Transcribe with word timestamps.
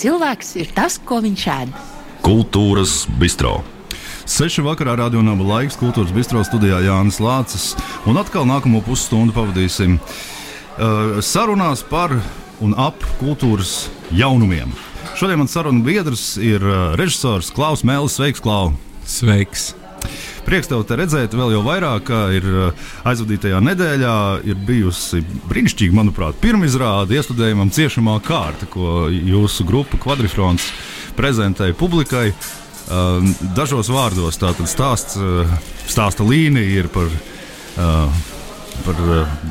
cilvēks 0.00 0.54
ir 0.60 0.72
tas, 0.76 0.98
ko 1.04 1.20
viņš 1.24 1.44
ēd. 1.54 1.76
Kultūras 2.24 3.04
bistro. 3.20 3.60
Seši 4.30 4.62
vakarā 4.62 4.94
radio 5.00 5.22
nav 5.26 5.40
laiks 5.42 5.78
kultūras 5.80 6.12
bistro 6.14 6.42
studijā 6.46 6.78
Jānis 6.84 7.18
Lācis. 7.22 7.72
Un 8.06 8.20
atkal 8.20 8.46
nākamo 8.48 8.82
pusstundu 8.86 9.34
pavadīsim 9.34 9.98
uh, 9.98 11.18
sarunās 11.24 11.82
par 11.82 12.14
un 12.62 12.76
ap 12.78 13.02
kultūras 13.18 13.88
jaunumiem. 14.14 14.70
Šodien 15.18 15.42
mans 15.42 15.56
sarunu 15.56 15.82
biedrs 15.84 16.36
ir 16.38 16.62
uh, 16.62 16.94
režisors 17.00 17.50
Klaus 17.56 17.82
Mēlis. 17.82 18.20
Sveiks, 18.20 18.44
Klau! 18.44 18.72
Sveiks! 19.08 19.72
Prieks 20.50 20.66
tev 20.66 20.80
te 20.82 20.96
redzēt, 20.98 21.30
vēl 21.38 21.52
jau 21.54 21.60
vairāk, 21.62 22.08
ka 22.08 22.16
ir 22.34 22.46
uh, 22.50 22.86
aizvadītajā 23.06 23.60
nedēļā 23.62 24.14
ir 24.50 24.56
bijusi 24.66 25.20
brīnišķīga, 25.46 25.94
manuprāt, 25.94 26.40
pirmizrāde 26.42 27.14
iestudējumam 27.14 27.70
ciešamā 27.70 28.16
kārta, 28.26 28.66
ko 28.72 29.04
jūsu 29.14 29.62
grupa 29.68 30.00
Quadrifrons 30.02 30.66
prezentēja 31.14 31.76
publikai. 31.78 32.32
Uh, 32.90 33.22
dažos 33.54 33.92
vārdos 33.94 34.40
tātad 34.42 34.66
stāsts, 34.66 35.14
uh, 35.22 35.54
stāsta 35.86 36.26
līnija 36.26 36.82
ir 36.82 36.90
par, 36.90 37.14
par 38.82 38.98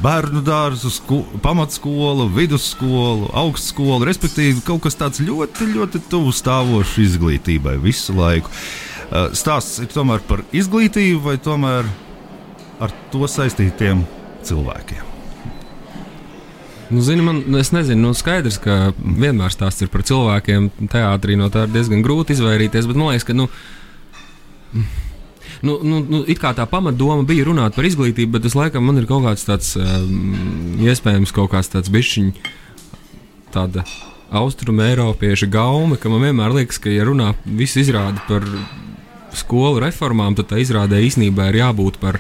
bērnu 0.04 0.44
dārzu, 0.44 0.92
sku, 0.92 1.22
pamatskolu, 1.40 2.28
vidusskolu, 2.36 3.32
augstskolu, 3.40 4.04
respektīvi 4.12 4.68
kaut 4.68 4.84
kas 4.90 5.00
tāds 5.00 5.24
ļoti, 5.24 5.72
ļoti 5.80 6.04
tuvu 6.12 6.36
stāvošs 6.36 7.00
izglītībai 7.08 7.80
visu 7.88 8.20
laiku. 8.20 8.52
Stāsts 9.10 9.82
ir 9.82 9.90
tomēr 9.90 10.22
par 10.28 10.44
izglītību 10.54 11.22
vai 11.24 11.38
tomēr 11.42 11.88
ar 12.80 12.94
to 13.14 13.26
saistītiem 13.30 14.04
cilvēkiem. 14.46 15.06
Nu, 16.90 17.02
zini, 17.06 17.22
man, 17.22 17.42
es 17.60 17.70
nezinu, 17.74 18.08
nu, 18.08 18.16
skaidrs, 18.18 18.58
ka 18.62 18.92
vienmēr 18.98 19.54
stāsts 19.54 19.86
ir 19.86 19.92
par 19.94 20.02
cilvēkiem. 20.06 20.72
Teātrī 20.90 21.36
no 21.38 21.52
tā 21.54 21.68
ir 21.68 21.76
diezgan 21.76 22.02
grūti 22.06 22.34
izvairīties, 22.34 22.90
bet 22.90 22.98
man 22.98 23.14
liekas, 23.14 23.28
ka. 23.30 23.38
Nu, 23.38 23.50
Nu, 25.60 25.74
nu, 25.84 25.98
nu, 26.08 26.20
it 26.30 26.40
kā 26.40 26.54
tā 26.56 26.64
pamatdoma 26.70 27.26
bija 27.28 27.44
runāt 27.44 27.76
par 27.76 27.84
izglītību, 27.84 28.32
bet 28.38 28.46
es 28.48 28.54
laikam 28.56 28.86
man 28.88 29.02
ir 29.02 29.08
kaut 29.10 29.26
kāds 29.26 29.44
tāds, 29.44 29.74
um, 29.76 30.78
iespējams, 30.86 31.34
kaut 31.36 31.50
kāds 31.52 31.68
tāds 31.74 31.92
bišķiņš, 31.92 32.38
tāda 33.52 33.84
austrumu 34.40 34.86
eiropiešu 34.86 35.50
gaume, 35.52 35.98
ka 36.00 36.12
man 36.14 36.24
vienmēr 36.24 36.56
liekas, 36.62 36.80
ka, 36.80 36.94
ja 36.94 37.04
runā 37.10 37.34
visu 37.44 37.82
izrādi 37.84 38.24
par 38.30 38.46
skolu 39.38 39.82
reformām, 39.84 40.38
tad 40.38 40.54
izrādē 40.60 41.02
īstenībā 41.06 41.50
ir 41.52 41.62
jābūt 41.64 42.00
par 42.02 42.20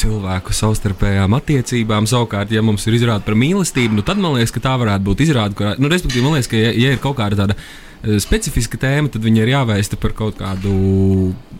cilvēku 0.00 0.54
savstarpējām 0.56 1.34
attiecībām. 1.36 2.08
Savukārt, 2.08 2.52
ja 2.54 2.62
mums 2.64 2.86
ir 2.88 2.96
izrāda 2.96 3.24
par 3.26 3.36
mīlestību, 3.38 3.98
nu, 3.98 4.06
tad 4.06 4.20
man 4.22 4.38
liekas, 4.38 4.54
ka 4.54 4.62
tā 4.64 4.74
varētu 4.80 5.06
būt 5.10 5.24
izrāda. 5.26 5.56
Ka, 5.56 5.74
nu, 5.80 5.90
respektīvi, 5.92 6.24
man 6.24 6.38
liekas, 6.38 6.50
ka, 6.50 6.60
ja, 6.60 6.72
ja 6.72 6.94
ir 6.94 7.02
kaut 7.02 7.18
kāda 7.18 7.42
tāda 7.42 7.58
eh, 7.58 8.16
specifiska 8.22 8.80
tēma, 8.80 9.12
tad 9.12 9.26
viņa 9.26 9.44
ir 9.44 9.52
jāvēsta 9.56 10.00
par 10.00 10.16
kaut 10.16 10.40
kādu 10.40 10.72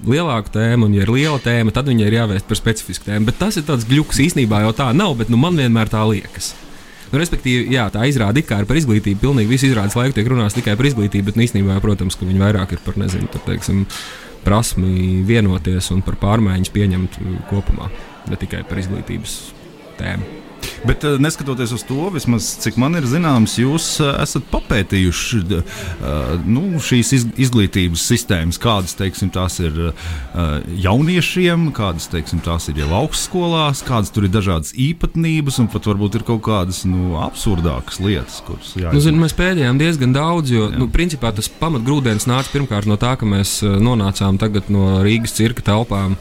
lielāku 0.08 0.54
tēmu, 0.54 0.88
un, 0.88 0.96
ja 0.96 1.04
ir 1.04 1.12
liela 1.12 1.42
tēma, 1.42 1.74
tad 1.76 1.90
viņa 1.90 2.08
ir 2.08 2.18
jāvēsta 2.22 2.48
par 2.48 2.62
specifisku 2.62 3.10
tēmu. 3.10 3.28
Bet 3.28 3.40
tas 3.42 3.60
ir 3.60 3.68
tāds 3.68 3.86
gluks 3.88 4.22
īstenībā 4.24 4.64
jau 4.64 4.74
tā 4.80 4.90
nav, 4.96 5.18
bet 5.20 5.32
nu, 5.32 5.40
man 5.40 5.60
vienmēr 5.60 5.92
tā 5.92 6.06
liekas. 6.08 6.54
Nu, 7.10 7.18
respektīvi, 7.18 7.72
jā, 7.74 7.88
tā 7.90 8.04
izrāda 8.06 8.42
kā 8.46 8.60
ir 8.62 8.68
par 8.70 8.78
izglītību. 8.78 9.18
Pilnīgi 9.18 9.50
viss 9.50 9.66
izrādes 9.66 9.96
laiku 9.98 10.14
tiek 10.14 10.28
runāts 10.30 10.54
tikai 10.54 10.76
par 10.78 10.86
izglītību, 10.86 11.26
bet 11.26 11.38
nu, 11.38 11.42
īstenībā, 11.42 11.80
protams, 11.82 12.14
ka 12.14 12.28
viņi 12.28 12.42
vairāk 12.42 12.76
ir 12.76 12.82
par, 12.84 12.98
nezinu, 13.02 13.26
tur, 13.32 13.42
teiksim, 13.48 13.82
prasmi 14.44 15.22
vienoties 15.26 15.90
un 15.94 16.04
par 16.06 16.18
pārmaiņas 16.20 16.72
pieņemt 16.74 17.18
kopumā, 17.50 17.90
ne 18.30 18.38
tikai 18.40 18.62
par 18.68 18.80
izglītības 18.82 19.40
tēmu. 20.00 20.49
Bet 20.84 21.04
eh, 21.04 21.18
neskatoties 21.20 21.72
uz 21.76 21.82
to, 21.84 22.08
vismaz 22.14 22.46
cik 22.62 22.78
man 22.80 22.96
ir 22.96 23.06
zināms, 23.08 23.58
jūs 23.60 23.86
eh, 24.00 24.14
esat 24.22 24.46
papētījuši 24.52 25.40
eh, 25.58 25.74
nu, 26.48 26.80
šīs 26.80 27.12
izglītības 27.40 28.04
sistēmas, 28.12 28.60
kādas 28.60 28.96
teiksim, 28.98 29.32
tās 29.34 29.58
ir 29.62 29.76
jauniešiem, 30.80 31.68
kādas 31.76 32.08
teiksim, 32.12 32.40
tās 32.44 32.68
ir 32.70 32.80
jau 32.80 32.88
augstskolās, 33.02 33.84
kādas 33.86 34.12
tur 34.14 34.26
ir 34.26 34.32
dažādas 34.32 34.72
īpatnības 34.78 35.60
un 35.62 35.68
pat 35.72 35.88
varbūt 35.90 36.20
ir 36.20 36.26
kaut 36.28 36.42
kādas 36.48 36.82
nu, 36.88 37.14
absurdākas 37.20 38.00
lietas, 38.02 38.40
kuras 38.46 38.72
jāizmanto. 38.74 38.96
Nu, 38.96 39.04
zin, 39.04 39.20
mēs 39.20 39.36
pēdējām 39.38 39.80
diezgan 39.80 40.16
daudz, 40.16 40.52
jo 40.54 40.68
Jā. 40.68 40.80
nu, 40.80 40.88
principā 40.92 41.32
tas 41.36 41.50
pamatgrūdienis 41.60 42.28
nāca 42.30 42.52
pirmkārt 42.54 42.88
no 42.90 42.98
tā, 43.00 43.16
ka 43.20 43.28
mēs 43.28 43.60
nonācām 43.62 44.40
no 44.70 44.86
Rīgas 45.04 45.36
cirka 45.36 45.64
telpām 45.66 46.16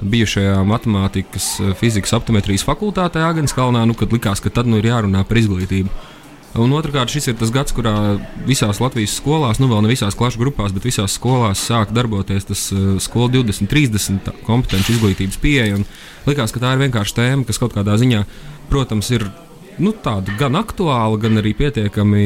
bijušajā 0.00 0.62
matemātikas, 0.64 1.60
eh, 1.60 1.74
fizikas, 1.78 2.14
optometrijas 2.16 2.64
fakultātē 2.64 3.22
Agenskalnā, 3.26 3.84
nu, 3.86 3.94
kad 3.94 4.12
likās, 4.12 4.40
ka 4.40 4.50
tad 4.50 4.66
nu, 4.66 4.78
ir 4.78 4.88
jārunā 4.90 5.24
par 5.28 5.36
izglītību. 5.36 5.90
Un 6.54 6.72
otrkārt, 6.76 7.08
šis 7.08 7.30
ir 7.30 7.36
tas 7.40 7.48
gads, 7.48 7.72
kurā 7.72 8.20
visās 8.44 8.76
Latvijas 8.82 9.14
skolās, 9.16 9.56
nu 9.60 9.70
vēl 9.70 9.80
ne 9.82 9.88
visās 9.88 10.14
klašu 10.14 10.42
grupās, 10.42 10.74
bet 10.76 10.84
visās 10.84 11.14
skolās 11.16 11.62
sāk 11.64 11.94
darboties 11.96 12.44
tas 12.44 12.66
uh, 12.74 12.98
skola 13.00 13.30
2030 13.32 14.28
kompetenci 14.44 14.92
izglītības 14.92 15.40
pieeja. 15.40 15.80
Likās, 16.28 16.52
ka 16.52 16.60
tā 16.60 16.74
ir 16.74 16.82
vienkārši 16.84 17.16
tēma, 17.16 17.46
kas 17.48 17.56
kaut 17.56 17.72
kādā 17.72 17.96
ziņā, 17.96 18.26
protams, 18.68 19.08
ir 19.16 19.24
nu, 19.82 19.92
tāda 20.04 20.34
gan 20.38 20.56
aktuāla, 20.58 21.18
gan 21.20 21.40
arī 21.40 21.52
pietiekami 21.58 22.24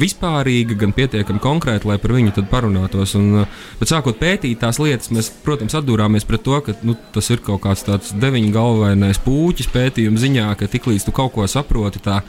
vispārīga, 0.00 0.76
gan 0.80 0.94
pietiekami 0.96 1.42
konkrēta, 1.42 1.88
lai 1.90 1.98
par 2.02 2.14
viņu 2.14 2.44
parunātos. 2.50 3.14
Un, 3.18 3.44
bet 3.80 3.90
sākot 3.90 4.18
pētīt 4.20 4.62
tās 4.62 4.80
lietas, 4.82 5.10
mēs, 5.14 5.30
protams, 5.44 5.76
atdūrāmies 5.78 6.26
pret 6.28 6.44
to, 6.46 6.58
ka 6.64 6.76
nu, 6.86 6.96
tas 7.14 7.30
ir 7.34 7.42
kaut 7.44 7.64
kāds 7.66 7.84
tāds 7.86 8.14
deviņu 8.20 8.52
galvenais 8.54 9.20
puķis 9.24 9.70
pētījuma 9.74 10.20
ziņā, 10.22 10.50
ka 10.60 10.70
tiklīdz 10.70 11.08
tu 11.08 11.14
kaut 11.16 11.34
ko 11.34 11.48
saproti, 11.50 12.02
tā, 12.04 12.20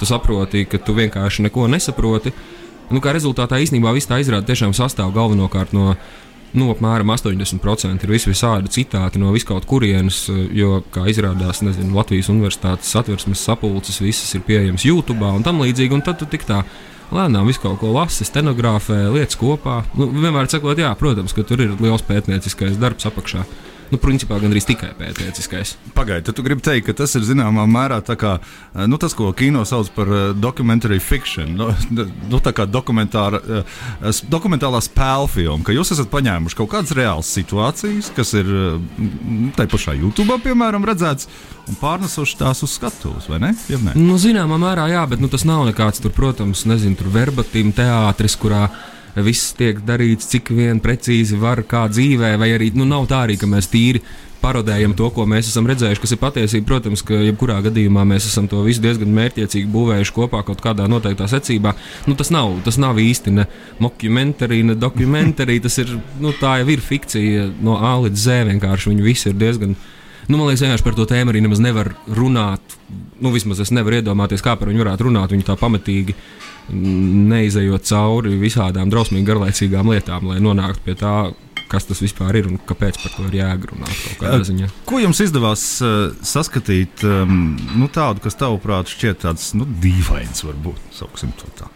tu 0.00 0.08
saproti, 0.08 0.66
ka 0.68 0.80
tu 0.82 0.96
vienkārši 0.98 1.48
neko 1.48 1.68
nesaproti. 1.72 2.34
Nu, 2.92 3.00
kā 3.00 3.14
rezultātā 3.16 3.60
īstenībā 3.62 3.94
viss 3.96 4.10
tā 4.10 4.20
izrāda 4.20 4.50
tiešām 4.50 4.74
sastāv 4.76 5.14
galvenokārt 5.16 5.72
no 5.72 5.94
nu, 6.58 6.68
apmēram 6.72 7.12
80% 7.14 8.06
ir 8.06 8.12
vis 8.12 8.26
visādi 8.28 8.72
citāti 8.72 9.20
no 9.22 9.32
viskaut 9.34 9.66
kurienes, 9.68 10.24
jo, 10.52 10.80
kā 10.94 11.06
izrādās, 11.10 11.62
nezinu, 11.64 11.94
Latvijas 11.96 12.30
universitātes 12.32 12.92
satversmes 12.92 13.42
sapulces 13.42 14.00
visas 14.02 14.32
ir 14.36 14.44
pieejamas 14.46 14.86
YouTube 14.86 15.28
un 15.28 15.44
tam 15.46 15.62
līdzīgi, 15.64 15.96
un 15.96 16.04
tad 16.04 16.20
tu 16.20 16.28
tik 16.30 16.46
tā 16.48 16.62
lēnām 17.12 17.48
visu 17.48 17.60
kaut 17.64 17.80
ko 17.80 17.92
lasi, 17.92 18.24
stenogrāfē, 18.28 19.04
lietas 19.12 19.36
kopā. 19.40 19.82
Nu, 19.98 20.08
vienmēr 20.12 20.48
sakot, 20.52 20.78
jā, 20.80 20.94
protams, 20.98 21.34
ka 21.36 21.44
tur 21.46 21.60
ir 21.64 21.76
liels 21.80 22.04
pētnieciskais 22.08 22.80
darbs 22.80 23.08
apakšā 23.08 23.44
nu, 23.92 24.00
principā 24.00 24.38
gandrīz 24.40 24.66
tikai 24.68 24.92
pētnieciskais. 24.96 25.74
Pagaidiet, 25.96 26.32
tu 26.36 26.44
gribi 26.44 26.64
teikt, 26.64 26.86
ka 26.88 26.96
tas 27.02 27.12
ir 27.18 27.26
zināmā 27.28 27.66
mērā 27.68 28.00
kā, 28.16 28.38
eh, 28.40 28.86
nu, 28.88 28.98
tas, 29.00 29.14
ko 29.16 29.30
kino 29.36 29.64
sauc 29.68 29.90
par 29.96 30.08
uh, 30.08 30.20
documentary 30.36 31.00
fiction, 31.00 31.52
nu, 31.58 31.68
nu, 31.92 32.40
tā 32.42 32.54
kā 32.56 32.64
uh, 32.64 34.22
dokumentālā 34.32 34.82
spēļu 34.84 35.28
filma, 35.32 35.64
ka 35.66 35.76
jūs 35.76 35.92
esat 35.96 36.10
paņēmuši 36.12 36.58
kaut 36.58 36.72
kādas 36.72 36.94
reālas 36.96 37.32
situācijas, 37.36 38.12
kas 38.16 38.32
ir 38.38 38.48
uh, 38.48 38.78
tai 39.58 39.68
pašā 39.70 39.96
YouTube, 39.98 40.40
piemēram, 40.44 40.86
redzēts. 40.88 41.28
Un 41.70 41.76
pārnesuši 41.78 42.40
tās 42.40 42.64
uz 42.66 42.72
skatuves, 42.74 43.28
vai 43.30 43.38
ne? 43.44 43.52
Ja 43.70 43.78
ne? 43.78 43.92
Nu, 43.94 44.16
zināmā 44.18 44.58
mērā, 44.58 44.88
jā, 44.90 45.04
bet 45.08 45.22
nu, 45.22 45.30
tas 45.30 45.44
nav 45.48 45.62
nekāds, 45.68 46.02
tur, 46.02 46.10
protams, 46.16 46.64
nezinu, 46.66 46.98
tur 46.98 47.12
verbatīm 47.14 47.70
teātris, 47.76 48.34
kurā 48.40 48.64
uh, 48.66 48.80
viss 49.20 49.52
tiek 49.58 49.80
darīts, 49.84 50.30
cik 50.32 50.52
vien 50.56 50.80
precīzi 50.80 51.38
var 51.40 51.64
kā 51.68 51.86
dzīvē, 51.92 52.36
vai 52.40 52.52
arī 52.56 52.72
nu, 52.76 52.86
nav 52.88 53.08
tā 53.10 53.26
arī, 53.26 53.36
ka 53.40 53.48
mēs 53.50 53.68
tīri 53.72 54.00
parodējam 54.42 54.94
to, 54.98 55.06
ko 55.14 55.24
mēs 55.28 55.50
esam 55.52 55.68
redzējuši, 55.70 56.02
kas 56.02 56.14
ir 56.14 56.20
patiesība. 56.20 56.66
Protams, 56.72 57.04
ka 57.06 57.20
jebkurā 57.20 57.60
gadījumā 57.68 58.04
mēs 58.08 58.26
esam 58.30 58.48
to 58.50 58.62
visu 58.66 58.82
diezgan 58.82 59.12
mērķiecīgi 59.14 59.70
būvējuši 59.72 60.14
kopā 60.16 60.42
kaut 60.48 60.62
kādā 60.64 60.88
noteiktā 60.90 61.28
secībā. 61.30 61.76
Nu, 62.08 62.16
tas, 62.18 62.32
nav, 62.34 62.56
tas 62.66 62.78
nav 62.82 62.98
īsti 62.98 63.36
ne 63.36 63.46
mockumentārija, 63.82 64.72
ne 64.72 64.78
dokumentārija. 64.78 65.66
Tas 65.68 65.78
ir, 65.84 65.94
nu, 66.22 66.34
jau 66.42 66.68
ir 66.74 66.82
fikcija 66.82 67.48
no 67.62 67.78
A 67.78 67.94
līdz 68.02 68.26
Z. 68.26 68.40
Vienkārši 68.50 68.92
viņi 68.92 69.06
visi 69.06 69.30
ir 69.30 69.38
diezgan. 69.38 69.76
Nu, 70.28 70.38
man 70.38 70.46
liekas, 70.48 70.62
vienkārši 70.62 70.86
par 70.86 70.96
to 70.98 71.06
tēmu 71.10 71.32
arī 71.32 71.42
nemaz 71.42 71.62
nevar 71.62 71.92
runāt. 72.06 72.76
Nu, 73.22 73.32
vismaz 73.34 73.62
es 73.62 73.72
nevaru 73.74 73.98
iedomāties, 73.98 74.44
kā 74.44 74.54
par 74.58 74.70
viņu 74.70 74.84
varētu 74.84 75.08
runāt. 75.08 75.34
Viņi 75.34 75.46
tā 75.48 75.56
pamatīgi 75.58 76.14
neizejot 76.72 77.88
cauri 77.88 78.36
visādām 78.38 78.90
drausmīgi 78.92 79.26
garlaicīgām 79.26 79.90
lietām, 79.92 80.28
lai 80.30 80.38
nonāktu 80.42 80.84
pie 80.84 80.94
tā, 81.00 81.16
kas 81.72 81.88
tas 81.88 82.02
vispār 82.04 82.38
ir 82.38 82.48
un 82.50 82.60
kāpēc 82.68 83.00
par 83.02 83.14
to 83.16 83.26
ir 83.26 83.38
jāgrunāt. 83.40 83.92
Ko 84.88 85.00
jums 85.02 85.20
izdevās 85.24 85.64
uh, 85.82 86.12
saskatīt 86.26 87.02
um, 87.08 87.56
nu, 87.74 87.90
tādu, 87.92 88.22
kas 88.24 88.38
tavuprāt 88.38 88.92
šķiet 88.92 89.24
tāds 89.26 89.52
nu, 89.58 89.66
dīvains, 89.82 90.44
varbūt 90.46 90.98
sauksim 91.00 91.34
to 91.40 91.50
tā? 91.58 91.70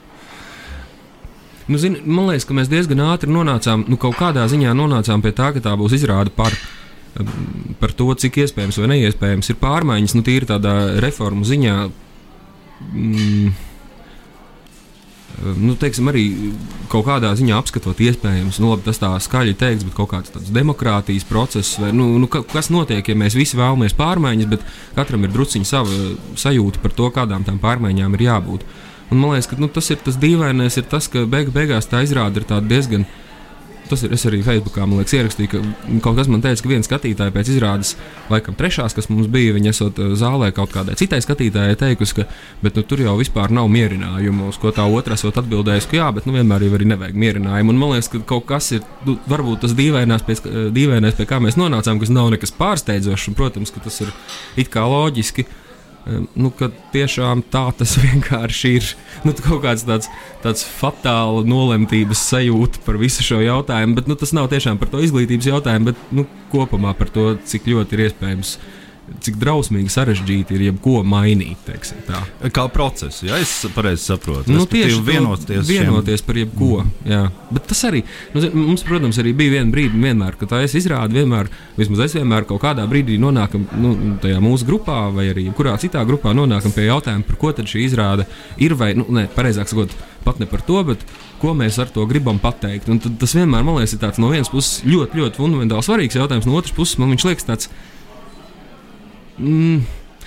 Nu, 1.66 1.80
zin, 1.82 1.98
man 2.06 2.28
liekas, 2.30 2.46
ka 2.46 2.54
mēs 2.54 2.70
diezgan 2.70 3.02
ātri 3.08 3.32
nonācām, 3.32 3.88
nu, 3.90 3.98
kaut 3.98 4.14
kādā 4.20 4.44
ziņā 4.50 4.74
nonācām 4.78 5.24
pie 5.24 5.32
tā, 5.34 5.50
ka 5.56 5.64
tā 5.64 5.72
būs 5.78 5.96
izrāde 5.98 6.30
par, 6.34 6.54
par 7.80 7.94
to, 7.96 8.08
cik 8.18 8.42
iespējams 8.44 8.80
vai 8.82 8.90
neiespējams 8.94 9.52
ir 9.52 9.60
pārmaiņas, 9.62 10.16
nu, 10.16 10.24
tīri 10.26 10.48
tādā 10.48 10.74
reformu 11.02 11.46
ziņā. 11.48 11.76
Mm, 12.86 13.54
nu, 15.60 15.74
teiksim, 15.80 16.08
arī 16.10 16.24
kaut 16.92 17.06
kādā 17.08 17.30
ziņā 17.36 17.56
apskatot, 17.60 17.98
iespējams, 18.00 18.60
nu, 18.62 18.70
labi, 18.72 18.86
tas 18.86 19.00
tā 19.00 19.10
skaļi 19.22 19.56
teikts, 19.58 19.84
bet 19.88 19.96
kaut 19.96 20.10
kāds 20.12 20.32
tāds 20.32 20.52
demokrātijas 20.54 21.26
process, 21.28 21.76
vai 21.82 21.92
nu, 21.96 22.08
nu, 22.20 22.28
kas 22.28 22.70
notiek, 22.72 23.04
ja 23.04 23.18
mēs 23.18 23.36
visi 23.36 23.58
vēlamies 23.58 23.96
pārmaiņas, 23.98 24.50
bet 24.52 24.64
katram 24.96 25.26
ir 25.26 25.34
drusciņa 25.34 25.68
sava 25.68 26.00
sajūta 26.40 26.82
par 26.84 26.96
to, 26.96 27.10
kādām 27.14 27.44
tām 27.48 27.60
pārmaiņām 27.62 28.16
ir 28.16 28.26
jābūt. 28.28 28.66
Un 29.12 29.20
man 29.20 29.36
liekas, 29.36 29.50
ka 29.52 29.60
nu, 29.60 29.68
tas 29.70 29.90
ir 29.92 30.00
tas 30.02 30.18
dīvainais, 30.18 30.80
ir 30.80 30.88
tas, 30.90 31.06
ka 31.12 31.26
beig 31.30 31.52
beigās 31.54 31.86
tā 31.90 32.02
izrāda 32.06 32.42
ir 32.42 32.48
diezgan. 32.66 33.06
Tas 33.90 34.02
ir 34.02 34.14
arī 34.16 34.40
Facebookā, 34.42 34.86
man 34.88 35.00
liekas, 35.00 35.14
ierakstīja, 35.14 35.50
ka 35.52 35.60
kaut 36.02 36.16
kas 36.18 36.30
man 36.30 36.42
teica, 36.42 36.62
ka 36.62 36.70
viens 36.70 36.88
skatītājs 36.88 37.34
pēc 37.34 37.50
izrādes, 37.52 37.92
laikam, 38.32 38.56
trešās, 38.58 38.96
kas 38.96 39.06
mums 39.12 39.28
bija, 39.30 39.54
viņa 39.54 39.70
esot 39.70 40.00
uh, 40.02 40.14
zālē 40.18 40.48
kaut 40.56 40.72
kādai 40.74 40.96
citai 40.98 41.20
skatītājai 41.22 41.76
teikusi, 41.78 42.16
ka 42.18 42.26
bet, 42.64 42.78
nu, 42.78 42.82
tur 42.86 43.04
jau 43.04 43.14
vispār 43.20 43.54
nav 43.54 43.68
mierinājumu, 43.70 44.50
uz 44.50 44.58
ko 44.62 44.72
tā 44.74 44.86
otra 44.90 45.14
esot 45.18 45.38
atbildējusi, 45.42 45.90
ka 45.92 46.00
jā, 46.00 46.08
bet 46.16 46.26
nu, 46.26 46.34
vienmēr 46.34 46.66
jau 46.66 46.72
arī 46.78 46.88
nevajag 46.92 47.20
mierinājumu. 47.26 47.74
Un 47.74 47.82
man 47.82 47.94
liekas, 47.94 48.10
ka 48.10 48.22
kaut 48.34 48.48
kas 48.50 48.72
ir, 48.74 48.82
nu, 49.06 49.18
varbūt 49.30 49.62
tas 49.66 49.76
dīvainais, 49.78 50.26
pēc, 50.26 50.42
dīvainais, 50.74 51.14
pie 51.18 51.28
kā 51.30 51.38
mēs 51.42 51.58
nonācām, 51.60 52.02
kas 52.02 52.10
nav 52.14 52.32
nekas 52.34 52.54
pārsteidzošs, 52.58 53.30
un, 53.30 53.38
protams, 53.38 53.74
ka 53.74 53.84
tas 53.86 54.02
ir 54.02 54.10
it 54.58 54.72
kā 54.72 54.82
loģiski 54.90 55.46
nu, 56.06 56.50
ka 56.54 56.68
tiešām 56.94 57.42
tā 57.52 57.64
tas 57.78 57.96
vienkārši 58.04 58.72
ir. 58.78 58.90
Nu, 59.26 59.34
kaut 59.34 59.62
kāds 59.64 59.86
tāds, 59.88 60.10
tāds 60.44 60.64
fatāla 60.66 61.42
nolemtības 61.48 62.22
sajūta 62.30 62.82
par 62.86 63.00
visu 63.00 63.26
šo 63.26 63.40
jautājumu, 63.42 63.98
bet 63.98 64.10
nu, 64.10 64.18
tas 64.18 64.34
nav 64.36 64.50
tiešām 64.52 64.80
par 64.80 64.92
to 64.92 65.02
izglītības 65.02 65.50
jautājumu, 65.50 65.92
bet 65.92 66.10
nu, 66.14 66.26
kopumā 66.52 66.94
par 66.98 67.10
to, 67.12 67.32
cik 67.48 67.68
ļoti 67.72 67.98
ir 67.98 68.06
iespējams 68.08 68.56
cik 69.22 69.36
drausmīgi 69.38 69.90
sarežģīti 69.92 70.56
ir 70.56 70.64
jebko 70.68 71.00
mainīt. 71.06 71.68
Kā 72.54 72.66
procesu, 72.72 73.28
ja 73.28 73.38
es 73.42 73.52
pareizi 73.74 74.08
saprotu. 74.08 74.50
Nu, 74.52 74.64
tieši 74.70 74.98
vienoties, 75.06 75.62
vienoties 75.68 76.20
šiem... 76.22 76.26
par 76.26 76.40
jebko. 76.40 76.70
Jā. 77.06 77.20
Bet 77.52 77.68
tas 77.70 77.84
arī, 77.88 78.02
nu, 78.34 78.42
mums, 78.54 78.82
protams, 78.86 79.20
arī 79.22 79.34
bija 79.38 79.56
viena 79.58 79.70
brīdi, 79.72 80.00
vienmēr, 80.02 80.38
kad 80.40 80.50
tā 80.52 80.62
es 80.66 80.74
izrādu, 80.78 81.20
vienmēr, 81.20 81.50
vismaz 81.78 82.06
es 82.08 82.16
vienmēr 82.18 82.48
kaut 82.50 82.62
kādā 82.64 82.86
brīdī 82.90 83.18
nonākam 83.22 83.68
nu, 83.78 83.94
tajā 84.22 84.42
mūsu 84.42 84.66
grupā, 84.68 85.06
vai 85.14 85.30
arī 85.32 85.46
kurā 85.56 85.76
citā 85.82 86.02
grupā 86.08 86.34
nonākam 86.36 86.74
pie 86.74 86.88
jautājuma, 86.88 87.26
par 87.30 87.40
ko 87.40 87.54
tad 87.56 87.70
šī 87.70 87.86
izrāde 87.86 88.26
ir, 88.62 88.74
vai, 88.78 88.92
nu, 88.98 89.06
ne, 89.14 89.28
pareizāk 89.32 89.70
sakot, 89.70 89.94
pat 90.26 90.42
ne 90.42 90.50
par 90.50 90.64
to, 90.66 90.82
bet 90.88 91.02
ko 91.40 91.54
mēs 91.54 91.78
ar 91.78 91.90
to 91.92 92.06
gribam 92.10 92.40
pateikt. 92.42 92.90
Un 92.90 92.98
tas 92.98 93.36
vienmēr, 93.36 93.62
man 93.62 93.78
liekas, 93.78 93.94
ir 93.94 94.02
tāds 94.02 94.18
no 94.22 94.32
vienas 94.32 94.50
puses 94.50 94.80
ļoti, 94.86 95.20
ļoti 95.22 95.38
fundamentāli 95.42 95.86
svarīgs 95.86 96.18
jautājums, 96.18 96.48
no 96.48 96.58
otras 96.58 96.74
puses 96.74 96.98
man 96.98 97.12
viņš 97.14 97.28
liekas 97.28 97.46
tāds 97.46 97.70
Mm. 99.38 99.84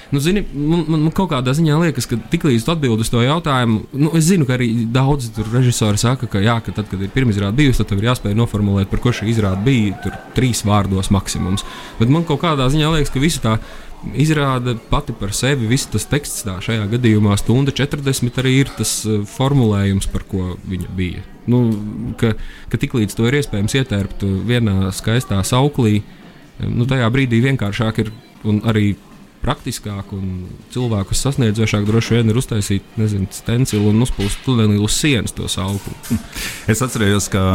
Nu, 0.10 0.20
zini, 0.20 0.42
man, 0.54 0.86
man, 0.88 1.04
man 1.06 1.14
kaut 1.14 1.30
kādā 1.30 1.54
ziņā 1.54 1.76
liekas, 1.84 2.08
ka 2.10 2.18
tiklīdz 2.32 2.64
tu 2.66 2.74
atbild 2.74 3.04
uz 3.04 3.12
to 3.14 3.22
jautājumu, 3.22 3.84
nu, 3.94 4.10
es 4.18 4.26
zinu, 4.26 4.48
ka 4.50 4.56
arī 4.56 4.72
daudzi 4.90 5.30
režisori 5.52 6.02
saka, 6.02 6.26
ka, 6.32 6.42
jā, 6.42 6.56
ka 6.66 6.74
tad, 6.74 6.88
kad 6.90 7.04
ir 7.06 7.12
pirmizrāde 7.14 7.54
bijusi, 7.60 7.84
tad 7.84 7.92
tev 7.92 8.02
ir 8.02 8.10
jāspēj 8.10 8.34
noformulēt, 8.40 8.90
par 8.90 9.04
ko 9.04 9.14
šī 9.14 9.30
izrāde 9.30 9.62
bija. 9.68 10.00
Tur 10.02 10.18
trīs 10.34 10.64
vārdos 10.66 11.12
maksimums. 11.14 11.66
Bet 12.00 12.10
man 12.10 12.26
kaut 12.26 12.42
kādā 12.42 12.72
ziņā 12.74 12.90
liekas, 12.96 13.14
ka 13.14 13.22
visa 13.22 13.44
tā 13.44 13.56
izrāda 14.18 14.74
pati 14.90 15.14
par 15.14 15.36
sevi, 15.36 15.68
viss 15.70 15.90
tas 15.92 16.08
teksts, 16.10 16.46
tā 16.48 16.58
šajā 16.64 16.88
gadījumā 16.96 17.36
stunda 17.38 17.74
40 17.76 18.42
arī 18.42 18.56
ir 18.64 18.72
tas 18.80 19.02
uh, 19.06 19.22
formulējums, 19.30 20.10
par 20.10 20.26
ko 20.30 20.56
viņa 20.72 20.94
bija. 20.98 21.22
Nu, 21.50 21.68
ka, 22.18 22.34
ka 22.72 22.82
tiklīdz 22.82 23.18
to 23.18 23.28
ir 23.30 23.40
iespējams 23.42 23.78
ietērpt 23.78 24.26
vienā 24.50 24.94
skaistā 24.96 25.44
sauklī, 25.46 26.00
nu, 26.68 26.88
tajā 26.90 27.08
brīdī 27.14 27.42
vienkāršāk 27.46 28.02
ir 28.04 28.12
un 28.48 28.62
arī 28.68 28.94
praktiskāk 29.44 30.14
un 30.16 30.48
cilvēkus 30.74 31.24
sasniedzošāk 31.26 31.88
droši 31.88 32.18
vien 32.18 32.32
ir 32.32 32.40
uztaisīt 32.42 32.98
nezinu, 33.00 33.30
stencilu 33.36 33.94
un 33.94 34.06
uzpūst 34.06 34.44
tuneli 34.46 34.80
uz 34.82 34.98
sienas 35.00 35.36
to 35.36 35.48
augstu. 35.60 36.20
Es 36.72 36.84
atceros, 36.86 37.30
ka 37.32 37.46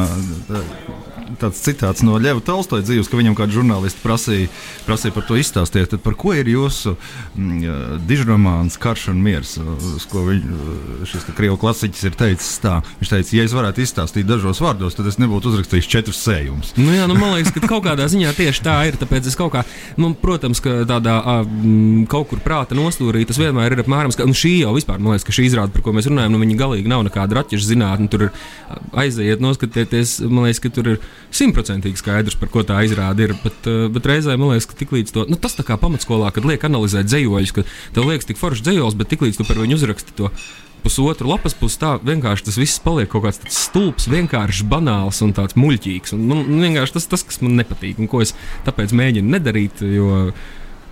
tāds 1.41 1.61
citāts 1.65 2.03
no 2.05 2.19
Ļeva 2.21 2.43
Tolstoja 2.45 2.85
dzīves, 2.85 3.09
ka 3.11 3.19
viņam 3.19 3.37
kāds 3.39 3.55
žurnālists 3.57 4.03
prasīja, 4.03 4.51
prasīja 4.87 5.15
par 5.17 5.27
to 5.29 5.39
izstāstīt. 5.41 5.89
Tad 5.93 6.03
par 6.05 6.17
ko 6.19 6.35
ir 6.37 6.49
jūsu 6.51 6.95
mm, 6.95 8.05
dižromāns 8.09 8.79
Karš 8.81 9.09
un 9.13 9.23
miers, 9.25 9.57
uz 9.61 10.07
ko 10.11 10.25
viņ, 10.29 10.43
šis 11.11 11.29
krievu 11.37 11.59
klasiķis 11.61 12.07
ir 12.09 12.19
teicis 12.19 12.53
tā. 12.63 12.79
Viņš 13.01 13.13
teica, 13.15 13.37
ja 13.39 13.47
es 13.49 13.57
varētu 13.57 13.85
izstāstīt 13.85 14.29
dažos 14.29 14.63
vārdos, 14.65 14.97
tad 14.99 15.09
es 15.11 15.19
nebūtu 15.23 15.53
uzrakstījis 15.53 15.91
četrus 15.91 16.23
sējumus. 16.25 16.75
Nu, 16.79 16.91
jā, 16.95 17.09
nu, 17.11 17.19
man 17.19 17.37
liekas, 17.37 17.55
ka 17.57 17.65
kaut 17.69 17.87
kādā 17.89 18.09
ziņā 18.11 18.35
tieši 18.37 18.65
tā 18.65 18.79
ir. 18.91 18.99
Tāpēc 19.01 19.31
es 19.31 19.39
kaut 19.39 19.55
kā, 19.57 19.65
nu, 20.01 20.13
protams, 20.19 20.63
ka 20.65 20.83
tādā 20.89 21.19
a, 21.21 21.39
m, 21.75 22.05
kaut 22.11 22.29
kur 22.31 22.41
prāta 22.45 22.77
nostūrī 22.79 23.25
tas 23.29 23.39
vienmēr 23.41 23.75
ir 23.75 23.83
apmēram, 23.83 24.15
ka 24.15 24.27
nu, 24.29 24.37
šī 24.39 24.53
jau 24.61 24.75
vispār, 24.77 25.01
man 25.03 25.15
liekas, 25.15 25.27
ka 25.27 25.35
šī 25.35 25.49
izrāda, 25.49 25.75
par 25.75 25.85
ko 25.85 25.95
mēs 25.97 26.09
runājam, 26.11 26.35
nu, 26.35 26.41
viņa 26.45 26.59
galīgi 26.61 26.91
nav 26.91 27.05
nekāda 27.09 27.41
raķešu 27.41 27.71
zinātne. 27.73 28.09
Tur 28.13 28.29
ir 28.29 28.33
aiziet, 29.05 29.43
noskatieties, 29.45 30.17
man 30.29 30.47
liekas, 30.49 30.63
ka 30.63 30.73
tur 30.75 30.93
ir 30.95 31.09
simtprocentīgi 31.35 32.01
skaidrs, 32.01 32.39
par 32.41 32.53
ko 32.55 32.65
tā 32.67 32.85
izrāda 32.87 33.27
ir. 33.27 33.37
Bet, 33.45 33.71
bet 33.95 34.11
reizē 34.11 34.39
man 34.39 34.55
liekas, 34.55 34.71
ka 34.71 34.79
tiklīdz 34.79 35.15
to, 35.15 35.27
nu, 35.31 35.41
tas 35.41 35.59
tā 35.59 35.67
kā 35.67 35.79
pamatskolā, 35.81 36.31
kad 36.35 36.47
liek 36.49 36.65
analizēt 36.67 37.11
dzējoļus, 37.11 37.57
ka 37.57 37.67
tev 37.97 38.07
liekas 38.11 38.31
tik 38.31 38.41
foršs 38.41 38.65
dzējols, 38.67 38.99
bet 39.01 39.11
tiklīdz 39.13 39.41
tu 39.41 39.49
par 39.49 39.61
viņu 39.61 39.81
uzraksti 39.81 40.17
to 40.21 40.31
pusotru 40.85 41.31
lapas 41.33 41.57
pusi, 41.57 41.79
tā 41.81 41.95
vienkārši 42.05 42.49
tas 42.49 42.59
viss 42.61 42.83
paliek 42.85 43.09
kaut 43.11 43.25
kāds 43.25 43.41
stulbs, 43.57 44.09
vienkārši 44.13 44.67
banāls 44.69 45.23
un 45.25 45.33
tāds 45.37 45.57
muļķīgs. 45.59 46.13
Un, 46.17 46.27
nu, 46.29 46.43
vienkārši 46.61 46.99
tas, 46.99 47.09
tas, 47.15 47.25
kas 47.25 47.41
man 47.45 47.57
nepatīk 47.61 48.03
un 48.03 48.11
ko 48.13 48.21
es 48.25 48.35
tāpēc 48.69 48.93
mēģinu 48.97 49.37
nedarīt. 49.37 49.81
Jo, 49.95 50.27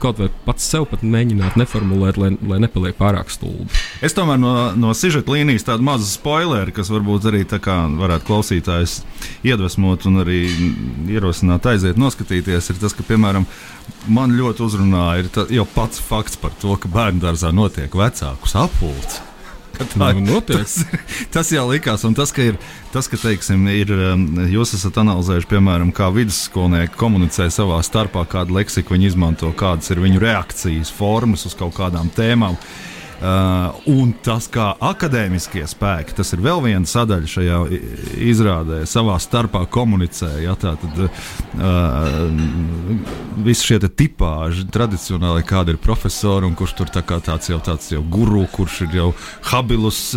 kaut 0.02 0.20
vai 0.20 0.28
pats 0.46 0.66
sev 0.72 0.87
pat 0.90 1.04
mēģināt 1.06 1.56
neformulēt, 1.60 2.19
lai, 2.20 2.32
lai 2.49 2.60
nepaliek 2.62 2.96
pārāk 2.99 3.31
stulbi. 3.32 3.70
Es 4.04 4.16
tomēr 4.16 4.40
no, 4.43 4.52
no 4.78 4.93
sižeta 4.96 5.34
līnijas 5.34 5.66
tādu 5.69 5.87
mazu 5.87 6.08
spoileru, 6.10 6.75
kas 6.75 6.90
varbūt 6.93 7.31
arī 7.31 7.44
varētu 7.46 8.28
klausītājus 8.28 9.00
iedvesmot 9.46 10.06
un 10.10 10.22
arī 10.25 10.43
ierosināt 11.12 11.66
aiziet 11.72 12.00
noskatīties, 12.00 12.70
ir 12.70 12.81
tas, 12.82 12.96
ka, 12.96 13.06
piemēram, 13.06 13.46
man 14.12 14.37
ļoti 14.38 14.66
uzrunāja 14.66 15.46
jau 15.52 15.66
pats 15.75 16.02
fakts 16.02 16.40
par 16.40 16.54
to, 16.60 16.76
ka 16.76 16.90
bērnu 16.93 17.22
dārzā 17.22 17.52
notiek 17.54 17.93
vecāku 17.94 18.50
sapulce. 18.50 19.31
Tā 19.72 20.10
ir 20.12 20.20
nu, 20.24 20.38
tas, 20.44 20.78
tas 21.34 21.50
jau 21.52 21.64
likās, 21.70 22.04
un 22.08 22.14
tas, 22.16 22.32
ka, 22.34 22.44
ir, 22.52 22.58
tas, 22.92 23.08
ka 23.10 23.19
teiksim, 23.20 23.64
ir, 23.72 23.92
um, 24.12 24.26
jūs 24.52 24.74
esat 24.76 25.00
analizējuši, 25.02 25.48
piemēram, 25.50 25.92
kā 25.96 26.10
vidusskolnieki 26.14 26.98
komunicē 27.00 27.48
savā 27.52 27.80
starpā, 27.84 28.24
kādu 28.30 28.58
leksiku 28.58 28.96
viņi 28.96 29.12
izmanto, 29.12 29.52
kādas 29.56 29.90
ir 29.94 30.02
viņu 30.04 30.22
reakcijas, 30.22 30.92
formas 30.94 31.46
uz 31.48 31.56
kaut 31.58 31.74
kādām 31.78 32.12
tēmām. 32.14 32.58
Uh, 33.22 33.76
un 33.86 34.08
tas, 34.19 34.48
kā 34.50 34.72
akadēmiskie 34.82 35.62
spēki, 35.70 36.16
tas 36.19 36.32
ir 36.34 36.40
vēl 36.42 36.58
viena 36.64 36.88
sadaļa 36.90 37.28
šajā 37.30 37.58
izrādē, 38.32 38.80
savā 38.90 39.14
starpā 39.22 39.60
komunicē. 39.70 40.30
Ja, 40.42 40.56
tā 40.58 40.72
tad 40.82 40.98
uh, 41.04 41.12
visi 43.46 43.69
šie 43.69 43.78
tipāži, 43.86 44.66
tradicionāli 44.74 45.46
kāda 45.46 45.70
ir 45.70 45.78
profesori 45.78 46.50
un 46.50 46.58
kurš 46.58 46.74
tur 46.80 46.90
tā 46.90 47.04
tāds 47.06 47.52
jau 47.52 47.60
tāds 47.62 47.92
jau 47.94 48.02
guru, 48.02 48.42
kurš 48.50 48.80
ir 48.88 48.98
jau 48.98 49.08
habilus 49.52 50.16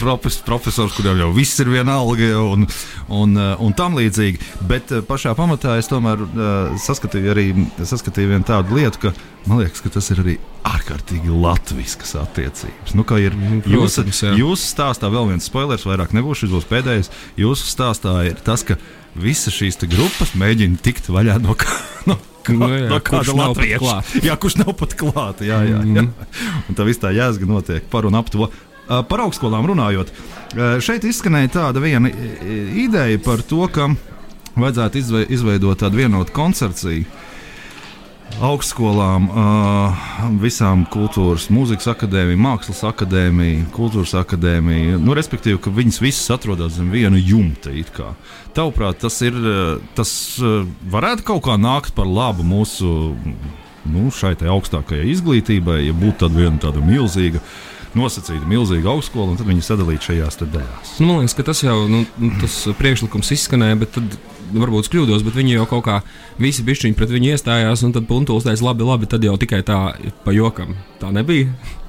profes, 0.00 0.42
profesors, 0.42 0.98
kuriem 0.98 1.22
jau 1.22 1.30
viss 1.36 1.62
ir 1.62 1.70
vienalga 1.70 2.32
un, 2.42 2.66
un, 3.14 3.38
uh, 3.38 3.62
un 3.62 3.78
tam 3.78 3.94
līdzīgi. 4.00 4.42
Bet 4.66 4.90
pašā 5.06 5.38
pamatā 5.38 5.78
es 5.78 5.86
tomēr 5.92 6.26
uh, 6.26 6.74
saskatīju 6.82 7.30
arī 7.30 7.46
saskatīju 7.78 8.42
tādu 8.50 8.80
lietu, 8.80 9.06
ka 9.06 9.14
man 9.46 9.62
liekas, 9.62 9.86
ka 9.86 9.94
tas 10.00 10.10
ir 10.10 10.24
arī 10.24 10.40
ārkārtīgi 10.66 11.30
latviskas 11.30 12.16
attiecības. 12.40 12.94
Nu, 12.96 13.04
ir, 13.18 13.34
mm, 13.34 13.60
Protams, 13.66 13.98
jūsu, 14.00 14.32
jūsu 14.38 14.70
stāstā 14.72 15.10
vēl 15.12 15.30
viens 15.32 15.46
spoilers, 15.46 15.86
vairāk 15.88 16.14
nebūs 16.16 16.42
šis 16.42 16.54
būs 16.54 16.68
pēdējais. 16.70 17.12
Jūsu 17.40 17.68
stāstā 17.68 18.16
ir 18.30 18.40
tas, 18.44 18.64
ka 18.66 18.78
visas 19.14 19.54
šīs 19.54 19.80
grupas 19.90 20.34
mēģina 20.38 20.80
tikt 20.82 21.10
vaļā 21.12 21.40
no. 21.42 21.56
No, 22.08 22.16
kā, 22.42 22.54
nu, 22.56 22.66
jā, 22.72 22.86
no 22.88 22.96
kāda 23.04 23.34
latvieša? 23.36 23.94
Jā, 24.24 24.34
kurš 24.40 24.54
nav 24.62 24.70
pat 24.80 24.94
klāta. 24.96 25.44
Jā, 25.44 25.58
jā, 25.68 25.82
jā. 25.84 26.04
Mm. 26.06 26.62
Un 26.70 26.78
tā 26.78 26.86
viss 26.88 26.98
tā 26.98 27.10
jāsaka 27.12 27.44
notiek 27.44 27.84
par 27.92 28.08
un 28.08 28.16
ap 28.16 28.30
to. 28.32 28.48
Par 28.88 29.22
augstskolām 29.22 29.68
runājot, 29.68 30.08
šeit 30.82 31.04
izskanēja 31.06 31.52
tāda 31.58 31.82
viena 31.84 32.08
ideja 32.08 33.20
par 33.22 33.44
to, 33.46 33.60
ka 33.70 33.90
vajadzētu 34.56 35.28
izveidot 35.36 35.84
tādu 35.84 36.00
vienotu 36.00 36.34
koncepciju 36.34 37.04
augstskolām, 38.38 39.26
visām 40.40 40.84
kultūras, 40.92 41.48
mūzikas 41.52 41.90
akadēmijām, 41.92 42.44
mākslas 42.44 42.82
akadēmijām, 42.88 43.66
kultūras 43.74 44.14
akadēmijām. 44.20 45.02
Nu, 45.04 45.16
respektīvi, 45.18 45.58
ka 45.62 45.72
viņas 45.74 46.00
visas 46.04 46.30
atrodas 46.36 46.76
zem 46.78 46.92
viena 46.94 47.18
jumta. 47.18 47.74
Tavuprāt, 48.56 49.00
tas, 49.02 49.18
ir, 49.26 49.36
tas 49.98 50.12
varētu 50.92 51.26
kaut 51.32 51.44
kā 51.48 51.58
nākt 51.60 51.94
par 51.96 52.08
labu 52.08 52.46
mūsu 52.46 52.94
nu, 53.90 54.08
šai 54.14 54.36
augstākajai 54.38 55.10
izglītībai, 55.10 55.82
ja 55.88 55.96
būtu 55.96 56.24
tāda 56.24 56.42
viena 56.44 56.60
tāda 56.62 56.84
milzīga 56.84 57.42
nosacīta 57.96 58.46
milzīga 58.46 58.92
augstskola, 58.92 59.32
un 59.32 59.38
tad 59.40 59.48
viņi 59.48 59.64
sadalītu 59.66 60.10
šajās 60.10 60.38
daļās. 60.40 60.92
Nu, 61.00 61.08
man 61.08 61.24
liekas, 61.24 61.34
ka 61.38 61.46
tas 61.48 61.62
jau 61.64 61.76
nu, 61.90 62.04
tas 62.38 62.60
priekšlikums 62.78 63.32
izskanēja, 63.34 63.80
bet 63.80 63.96
tad 63.96 64.14
varbūt 64.54 64.90
kļūdos, 64.92 65.24
bet 65.26 65.36
viņi 65.38 65.56
jau 65.58 65.66
kaut 65.70 65.84
kā 65.86 65.98
visi 66.40 66.64
bišķiņi 66.66 66.96
pret 66.98 67.12
viņu 67.14 67.34
iestājās, 67.34 67.84
un 67.86 67.94
tad 67.96 68.08
Puntulis 68.10 68.46
teica, 68.46 68.66
labi, 68.70 68.86
labi, 68.86 69.10
tad 69.10 69.24
jau 69.26 69.36
tikai 69.40 69.62
tā 69.66 69.80
pa 70.24 70.34
jokam. 70.36 70.76
Tā 71.02 71.12
nebija. 71.14 71.52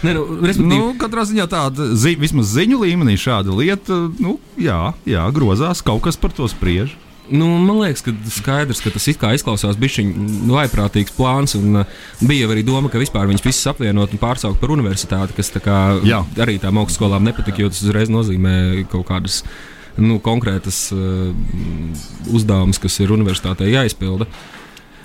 Ne, 0.00 0.14
nu, 0.16 0.52
nu, 0.64 0.76
katrā 0.96 1.26
ziņā 1.28 1.44
tāda 1.50 1.90
zi, 1.98 2.14
vismaz 2.16 2.54
ziņu 2.54 2.78
līmenī 2.80 3.18
šāda 3.20 3.52
lieta, 3.52 3.98
nu, 4.22 4.38
jā, 4.56 4.94
jā, 5.04 5.26
grozās, 5.34 5.82
kaut 5.84 6.00
kas 6.06 6.16
par 6.16 6.32
to 6.32 6.46
spriež. 6.48 6.94
Nu, 7.30 7.46
man 7.62 7.78
liekas, 7.78 8.02
ka 8.02 8.12
skaidrs, 8.32 8.80
ka 8.82 8.90
tas 8.90 9.06
izklausās 9.12 9.78
bišķiņš 9.78 10.48
vaiprātīgs 10.50 11.14
plāns. 11.14 11.54
Un, 11.58 11.82
uh, 11.82 11.98
bija 12.26 12.48
arī 12.50 12.64
doma, 12.66 12.90
ka 12.90 12.98
vispār 12.98 13.28
viņas 13.30 13.44
visas 13.44 13.70
apvienot 13.70 14.16
un 14.16 14.22
pārcelt 14.22 14.58
par 14.58 14.72
universitāti, 14.74 15.36
kas 15.36 15.52
tā 15.54 15.62
kā, 15.62 15.76
Jā. 16.06 16.24
arī 16.42 16.58
tām 16.62 16.80
augstskolām 16.82 17.28
nepatika, 17.28 17.62
jo 17.62 17.70
tas 17.70 17.84
uzreiz 17.84 18.10
nozīmē 18.10 18.56
kaut 18.90 19.06
kādas 19.12 19.44
nu, 19.98 20.20
konkrētas 20.22 20.88
uh, 20.94 21.30
uzdevumus, 22.30 22.80
kas 22.82 23.00
ir 23.02 23.12
universitātei 23.14 23.72
jāizpilda. 23.72 24.28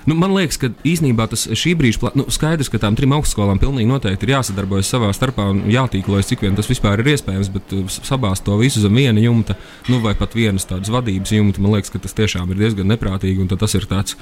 Nu, 0.06 0.14
man 0.14 0.30
liekas, 0.36 0.54
ka 0.62 0.70
īsnībā 0.86 1.24
tas 1.32 1.48
šī 1.50 1.72
brīža 1.78 1.98
plā... 1.98 2.12
nu, 2.14 2.28
skaidrs, 2.30 2.70
ka 2.70 2.78
tām 2.78 2.94
trim 2.94 3.16
augstskolām 3.16 3.58
pilnīgi 3.58 3.90
noteikti 3.90 4.28
ir 4.28 4.36
jāsadarbojas 4.36 4.92
savā 4.92 5.10
starpā 5.16 5.48
un 5.50 5.64
jātīklojas, 5.72 6.28
cik 6.30 6.44
vien 6.46 6.54
tas 6.54 6.70
vispār 6.70 7.02
ir 7.02 7.10
iespējams, 7.16 7.50
bet 7.54 7.74
uh, 7.74 7.86
sabāzt 7.96 8.46
to 8.46 8.54
visu 8.60 8.84
zem 8.84 8.94
viena 8.94 9.22
jumta, 9.22 9.58
nu, 9.90 9.98
vai 10.04 10.14
pat 10.18 10.38
vienas 10.38 10.68
tādas 10.70 10.92
vadības 10.94 11.34
jumta, 11.34 11.62
man 11.64 11.74
liekas, 11.74 11.90
ka 11.90 12.02
tas 12.04 12.14
tiešām 12.14 12.54
ir 12.54 12.62
diezgan 12.62 12.92
neprātīgi 12.94 13.42
un 13.42 13.50
tas 13.50 13.74
ir 13.74 13.88
tāds 13.90 14.14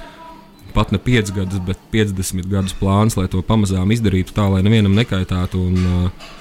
pat 0.75 0.91
ne 0.91 0.99
5 0.99 1.31
gadus, 1.35 1.61
bet 1.63 1.79
50 1.93 2.49
gadus 2.51 2.75
plāns, 2.75 3.15
lai 3.15 3.29
to 3.31 3.39
pamazām 3.45 3.93
izdarītu 3.95 4.35
tā, 4.35 4.49
lai 4.51 4.63
nevienam 4.65 4.97
nekaitātu. 4.97 5.61
Un, 5.69 5.85
uh, 5.85 6.33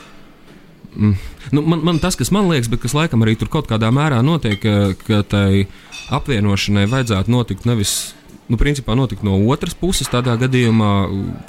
nu, 0.97 1.63
man, 1.63 1.81
man 1.85 2.01
tas, 2.03 2.17
kas 2.19 2.33
man 2.35 2.49
liekas, 2.51 2.71
bet 2.73 2.83
kas 2.85 2.95
laikam 2.97 3.25
arī 3.25 3.37
tur 3.39 3.51
kaut 3.53 3.69
kādā 3.71 3.91
mērā 3.95 4.21
notiek, 4.25 4.61
ka, 4.63 4.93
ka 5.07 5.23
tai 5.29 5.67
apvienošanai 6.15 6.87
vajadzētu 6.91 7.35
notikt 7.35 7.67
nevis. 7.69 8.15
Nu, 8.45 8.59
principā 8.61 8.93
notika 8.93 9.25
no 9.25 9.39
otras 9.49 9.73
puses, 9.73 10.11
tādā 10.13 10.35
gadījumā, 10.37 10.89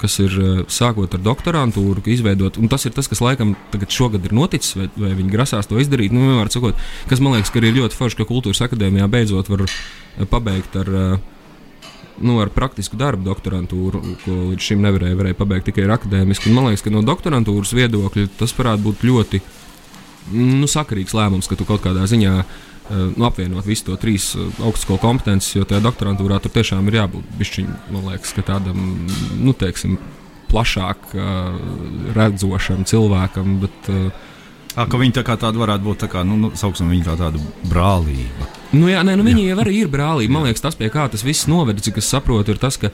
kas 0.00 0.14
ir 0.24 0.36
uh, 0.40 0.62
sākot 0.72 1.12
ar 1.12 1.20
doktorantūru, 1.20 2.00
izveidot. 2.08 2.56
Un 2.56 2.70
tas 2.72 2.88
ir 2.88 2.94
tas, 2.96 3.04
kas 3.10 3.20
laikam 3.20 3.52
šogad 3.92 4.24
ir 4.24 4.32
noticis, 4.32 4.72
vai, 4.78 4.86
vai 4.96 5.10
viņi 5.18 5.34
grasās 5.34 5.68
to 5.68 5.76
izdarīt. 5.76 6.14
Nu, 6.16 6.40
sakot, 6.48 6.80
kas 7.10 7.20
man 7.20 7.36
liekas, 7.36 7.52
ka 7.52 7.60
ir 7.60 7.76
ļoti 7.76 8.00
forši, 8.00 8.16
ka 8.22 8.28
kultūras 8.30 8.64
akadēmijā 8.64 9.10
beidzot 9.12 9.52
var 9.52 9.66
uh, 9.66 9.76
pabeigt 10.32 10.80
ar 10.80 10.88
uh, 10.88 11.35
nu, 12.22 12.38
ar 12.42 12.50
praktisku 12.54 12.98
darbu 12.98 13.26
doktorantūru, 13.26 14.02
ko 14.24 14.36
līdz 14.52 14.68
šim 14.68 14.84
nevarēja, 14.84 15.18
varēja 15.18 15.38
pabeigt 15.38 15.68
tikai 15.70 15.86
ar 15.86 15.96
akadēmisku. 15.96 16.50
Un 16.50 16.58
man 16.58 16.68
liekas, 16.70 16.84
ka 16.84 16.92
no 16.94 17.02
doktorantūras 17.06 17.74
viedokļa 17.76 18.28
tas 18.40 18.54
varētu 18.56 18.86
būt 18.86 19.04
ļoti 19.08 19.42
nu, 20.36 20.68
sakarīgs 20.70 21.14
lēmums, 21.16 21.48
ka 21.50 21.58
tu 21.58 21.66
kaut 21.68 21.84
kādā 21.84 22.06
ziņā 22.10 22.34
uh, 22.42 22.52
nu, 23.14 23.26
apvienot 23.28 23.66
visu 23.68 23.90
to 23.90 23.98
trīs 24.00 24.32
uh, 24.34 24.48
augstskolu 24.66 25.02
kompetences, 25.02 25.54
jo 25.58 25.66
tajā 25.68 25.82
doktorantūrā 25.84 26.40
tur 26.42 26.54
tiešām 26.56 26.88
ir 26.90 27.00
jābūt 27.02 27.34
bišķiņ, 27.40 27.74
man 27.94 28.08
liekas, 28.10 28.36
tādam, 28.46 28.80
nu, 29.38 29.54
teiksim, 29.56 29.98
plašāk 30.50 31.12
uh, 31.14 31.60
redzošam 32.16 32.86
cilvēkam. 32.88 33.60
Bet, 33.66 33.92
uh, 33.92 34.32
À, 34.76 34.84
ka 34.84 34.98
viņi 35.00 35.14
tā 35.16 35.22
kā 35.24 35.38
tāda 35.40 35.56
varētu 35.56 35.86
būt, 35.86 36.02
tā 36.04 36.08
kā, 36.12 36.20
nu, 36.28 36.36
nu 36.36 36.50
sauksim 36.52 36.90
viņu 36.92 37.06
kā 37.06 37.14
tādu 37.16 37.40
brālību. 37.70 38.48
Nu, 38.76 38.88
jā, 38.90 39.02
nē, 39.06 39.14
nu, 39.18 39.24
viņi 39.26 39.46
jau 39.48 39.58
arī 39.62 39.82
ir 39.82 39.90
brālība. 39.92 40.36
Man 40.36 40.48
liekas, 40.48 40.64
tas, 40.64 40.76
pie 40.78 40.90
kā 40.92 41.06
tas 41.12 41.24
viss 41.24 41.48
noveda, 41.50 41.82
cik 41.82 42.00
es 42.02 42.08
saprotu, 42.12 42.52
ir 42.52 42.60
tas, 42.60 42.76
ka, 42.80 42.90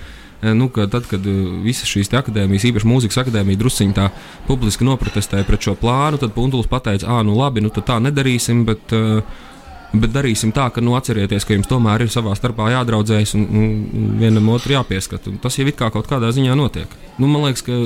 nu, 0.54 0.68
ka 0.72 0.86
tad, 0.92 1.08
kad 1.10 1.24
visas 1.64 1.90
šīs 1.90 2.12
akadēmijas, 2.22 2.66
īpaši 2.70 2.88
mūzikas 2.88 3.22
akadēmija, 3.24 3.60
drusciņā 3.60 3.96
tā 3.96 4.10
publiski 4.48 4.86
noprotestēja 4.86 5.48
pret 5.48 5.64
šo 5.66 5.74
plānu, 5.80 6.20
tad 6.22 6.36
Puntulis 6.36 6.70
pateica, 6.70 7.08
ah, 7.10 7.22
nu 7.26 7.34
labi, 7.38 7.64
nu 7.64 7.72
tā 7.74 7.98
nedarīsim. 8.02 8.66
Bet, 8.68 8.94
Bet 9.92 10.08
darīsim 10.08 10.54
tā, 10.56 10.70
ka 10.72 10.80
nu, 10.80 10.94
atcerieties, 10.96 11.44
ka 11.44 11.52
jums 11.52 11.68
tomēr 11.68 12.06
ir 12.06 12.12
savā 12.12 12.32
starpā 12.32 12.70
jādraudzējas 12.72 13.34
un, 13.36 13.42
un 13.44 14.06
vienam 14.16 14.46
otru 14.54 14.72
jāpieskat. 14.72 15.26
Un 15.28 15.36
tas 15.42 15.58
jau 15.58 15.66
it 15.68 15.76
kā 15.76 15.90
kaut 15.92 16.08
kādā 16.08 16.30
ziņā 16.32 16.56
notiek. 16.56 16.88
Nu, 17.20 17.28
man 17.28 17.44
liekas, 17.44 17.60
ka 17.66 17.76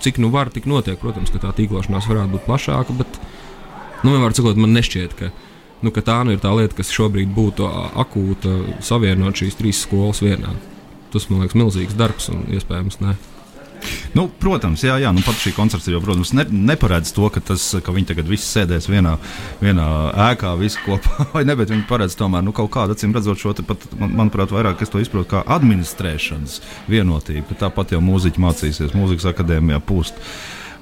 cik 0.00 0.16
nu 0.22 0.30
var, 0.32 0.48
tik 0.54 0.64
notiek. 0.70 0.96
Protams, 1.02 1.28
ka 1.28 1.42
tā 1.42 1.52
tīklošanās 1.58 2.08
varētu 2.08 2.38
būt 2.38 2.46
plašāka, 2.48 2.96
bet 2.96 3.20
nu, 4.00 4.14
vienmēr 4.14 4.32
sakot, 4.38 4.56
man 4.64 4.72
nešķiet, 4.78 5.18
ka, 5.18 5.28
nu, 5.82 5.92
ka 5.94 6.04
tā 6.06 6.20
nu 6.26 6.34
ir 6.34 6.42
tā 6.42 6.52
lieta, 6.56 6.76
kas 6.78 6.92
šobrīd 6.94 7.32
būtu 7.34 7.66
akūta 8.02 8.54
savienot 8.84 9.42
šīs 9.42 9.58
trīs 9.58 9.82
skolas 9.86 10.22
vienā. 10.24 10.54
Tas 11.12 11.28
man 11.28 11.44
liekas 11.44 11.58
milzīgs 11.58 11.98
darbs 11.98 12.30
un 12.32 12.46
iespējams 12.54 13.02
ne. 13.04 13.18
Nu, 14.14 14.26
protams, 14.40 14.82
jā, 14.84 14.94
jā 15.02 15.10
nu, 15.14 15.22
pat 15.26 15.38
šī 15.40 15.54
koncerta 15.56 15.90
jau 15.92 16.00
protams, 16.04 16.32
ne, 16.36 16.44
neparedz 16.70 17.10
to, 17.16 17.26
ka, 17.32 17.42
tas, 17.52 17.64
ka 17.82 17.94
viņi 17.94 18.12
tagad 18.12 18.28
visi 18.30 18.46
sēdēs 18.46 18.88
vienā, 18.90 19.16
vienā 19.62 19.86
ēkā, 20.30 20.52
visi 20.60 20.80
kopā. 20.84 21.26
Vai 21.34 21.44
ne, 21.48 21.56
bet 21.58 21.72
viņi 21.72 21.86
paredz 21.88 22.16
tomēr 22.18 22.44
nu, 22.46 22.54
kaut 22.56 22.70
kādu, 22.74 22.96
acīm 22.96 23.14
redzot, 23.16 23.40
šo 23.40 23.54
pat, 23.66 23.86
man, 23.98 24.14
manuprāt, 24.22 24.54
vairāk 24.54 24.84
es 24.84 24.92
to 24.92 25.02
izprotu 25.02 25.32
kā 25.34 25.44
administrēšanas 25.56 26.60
vienotību. 26.92 27.58
Tāpat 27.62 27.96
jau 27.96 28.02
mūziķi 28.04 28.44
mācīsies 28.46 28.96
mūzikas 28.98 29.32
akadēmijā 29.32 29.80
pūst 29.88 30.20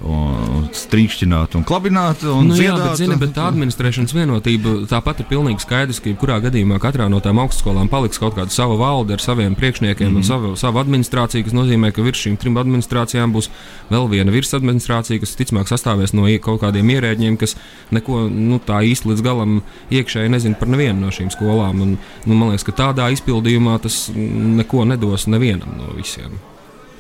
strīkšķināt 0.01 1.55
un 1.59 1.65
klabināt. 1.69 2.23
Un 2.25 2.49
nu, 2.49 2.57
dziedāt, 2.57 2.79
jā, 2.79 2.87
bet, 2.89 3.01
zini, 3.01 3.17
bet 3.21 3.35
tā 3.37 3.47
administrēšanas 3.51 4.15
vienotība 4.17 4.73
tāpat 4.89 5.21
ir 5.21 5.29
pilnīgi 5.29 5.65
skaidrs, 5.65 6.01
ka 6.01 6.09
jebkurā 6.09 6.39
gadījumā 6.47 6.79
katrā 6.81 7.09
no 7.13 7.21
tām 7.21 7.41
augstskolām 7.43 7.91
paliks 7.93 8.21
kaut 8.23 8.39
kāda 8.39 8.55
sava 8.55 8.79
valde 8.81 9.17
ar 9.17 9.21
saviem 9.21 9.55
priekšniekiem 9.59 10.09
mm 10.09 10.13
-hmm. 10.13 10.17
un 10.17 10.23
mhm. 10.23 10.29
savu, 10.29 10.57
savu 10.57 10.81
administrāciju, 10.81 11.45
kas 11.45 11.57
nozīmē, 11.57 11.93
ka 11.93 12.03
virs 12.03 12.27
šīm 12.27 12.39
trim 12.41 12.57
administrācijām 12.57 13.33
būs 13.33 13.51
vēl 13.91 14.09
viena 14.11 14.33
virsadministrācija, 14.33 15.21
kas 15.21 15.37
ticamāk 15.37 15.69
sastāvēs 15.69 16.15
no 16.15 16.29
kaut 16.41 16.61
kādiem 16.61 16.91
ierēģiem, 16.91 17.37
kas 17.37 17.57
neko 17.91 18.29
nu, 18.29 18.61
tā 18.67 18.81
īsti 18.81 19.09
līdz 19.09 19.23
galam 19.23 19.63
iekšēji 19.91 20.29
nezina 20.29 20.55
par 20.55 20.69
nevienu 20.69 21.01
no 21.01 21.11
šīm 21.11 21.31
skolām. 21.31 21.81
Un, 21.81 21.99
nu, 22.25 22.35
man 22.35 22.49
liekas, 22.49 22.65
ka 22.65 22.73
tādā 22.73 23.11
izpildījumā 23.13 23.79
tas 23.83 24.11
neko 24.15 24.85
nedos 24.85 25.27
nevienam 25.27 25.77
no 25.77 25.93
visiem 25.97 26.31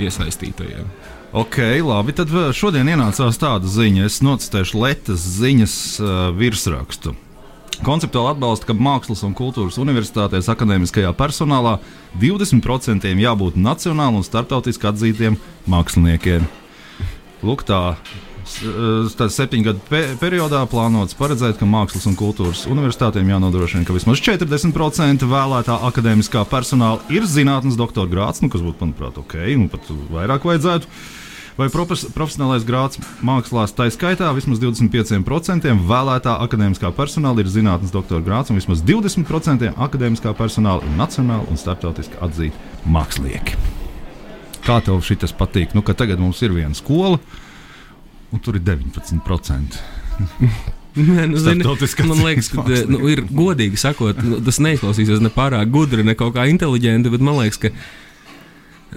iesaistītajiem. 0.00 0.86
Ok, 1.32 1.56
labi. 1.86 2.12
Tad 2.12 2.30
eh, 2.34 2.48
šodien 2.50 2.88
ienācās 2.90 3.38
tāda 3.38 3.68
ziņa. 3.70 4.06
Es 4.08 4.18
nocitēšu 4.26 4.80
Latvijas 4.82 5.26
ziņas 5.38 5.74
uh, 6.02 6.14
virsrakstu. 6.34 7.14
Konceptuāli 7.86 8.32
atbalsta, 8.34 8.66
ka 8.66 8.74
Mākslas 8.74 9.22
un 9.24 9.36
kultūras 9.38 9.78
universitātēs 9.80 10.50
akadēmiskajā 10.50 11.12
personālā 11.16 11.76
20% 12.18 13.06
jābūt 13.22 13.56
nacionāli 13.56 14.18
un 14.18 14.26
starptautiski 14.26 14.90
atzītiem 14.90 15.38
māksliniekiem. 15.70 16.50
Lūk, 17.46 17.62
tā 17.64 17.94
septiņu 18.50 19.66
gadu 19.68 19.84
pe 19.88 20.02
periodā 20.20 20.64
plānots 20.70 21.16
paredzēt, 21.18 21.58
ka 21.60 21.68
Mākslas 21.68 22.08
un 22.10 22.18
kultūras 22.18 22.66
universitātēm 22.70 23.30
jānodrošina, 23.32 23.86
ka 23.88 23.96
vismaz 23.96 24.22
40% 24.26 25.26
vēlētā 25.30 25.78
akadēmiskā 25.90 26.44
personāla 26.50 27.00
ir 27.12 27.28
zinātnes 27.28 27.78
doktora 27.80 28.10
grāts, 28.10 28.42
nu, 28.44 28.50
kas 28.52 28.64
būtu, 28.64 28.82
manuprāt, 28.84 29.18
ok, 29.20 29.40
un 29.56 29.66
pat 29.72 29.90
vairāk 30.12 30.46
vajadzētu 30.50 30.90
vai 31.60 31.68
profesionālais 31.68 32.64
grāds 32.64 33.00
mākslās, 33.26 33.74
tā 33.76 33.88
skaitā 33.92 34.30
vismaz 34.36 34.60
25% 34.62 35.74
vēlētā 35.90 36.36
akadēmiskā 36.46 36.92
personāla 36.96 37.42
ir 37.42 37.50
zinātnes 37.52 37.92
doktora 37.92 38.24
grāds, 38.24 38.52
un 38.52 38.60
vismaz 38.60 38.80
20% 38.86 39.74
akadēmiskā 39.76 40.32
personāla 40.38 40.86
ir 40.86 40.96
nacionāli 40.96 41.50
un 41.50 41.60
starptautiski 41.60 42.20
atzīti 42.24 42.88
mākslinieki. 42.88 43.60
Kā 44.64 44.80
tev 44.84 45.00
šis 45.04 45.36
patīk? 45.36 45.74
Nu, 45.76 45.84
tagad 45.84 46.20
mums 46.20 46.40
ir 46.44 46.54
viena 46.56 46.76
skola, 46.76 47.20
un 48.30 48.42
tur 48.42 48.58
ir 48.58 48.64
19%. 48.66 49.80
Nē, 51.00 51.28
nu, 51.30 51.38
zini, 51.38 51.62
man 52.08 52.18
liekas, 52.24 52.48
ka 52.50 52.64
nu, 52.90 53.04
ir 53.10 53.22
godīgi 53.30 53.78
sakot, 53.78 54.18
nu, 54.26 54.40
tas 54.42 54.58
neizklausīsies 54.62 55.22
ne 55.22 55.30
pārāk 55.32 55.70
gudri, 55.70 56.02
ne 56.06 56.16
kaut 56.18 56.34
kā 56.34 56.48
inteliģenti, 56.50 57.12
bet 57.12 57.22
man 57.22 57.38
liekas, 57.38 57.60
ka. 57.62 57.70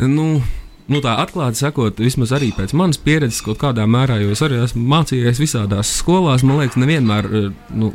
Nu, 0.01 0.41
nu, 0.89 1.01
tā 1.05 1.13
atklāti 1.21 1.61
sakot, 1.61 2.01
vismaz 2.01 2.33
arī 2.33 2.49
pēc 2.57 2.73
manas 2.77 2.97
pieredzes, 2.97 3.43
kaut 3.45 3.61
kādā 3.61 3.85
mērā, 3.85 4.17
jo 4.23 4.33
es 4.33 4.41
arī 4.45 4.57
esmu 4.63 4.81
mācījies 4.89 5.41
visādās 5.43 5.93
skolās, 5.99 6.45
man 6.47 6.63
liekas, 6.63 6.79
nevienmēr. 6.81 7.29
Eh, 7.29 7.51
nu, 7.77 7.93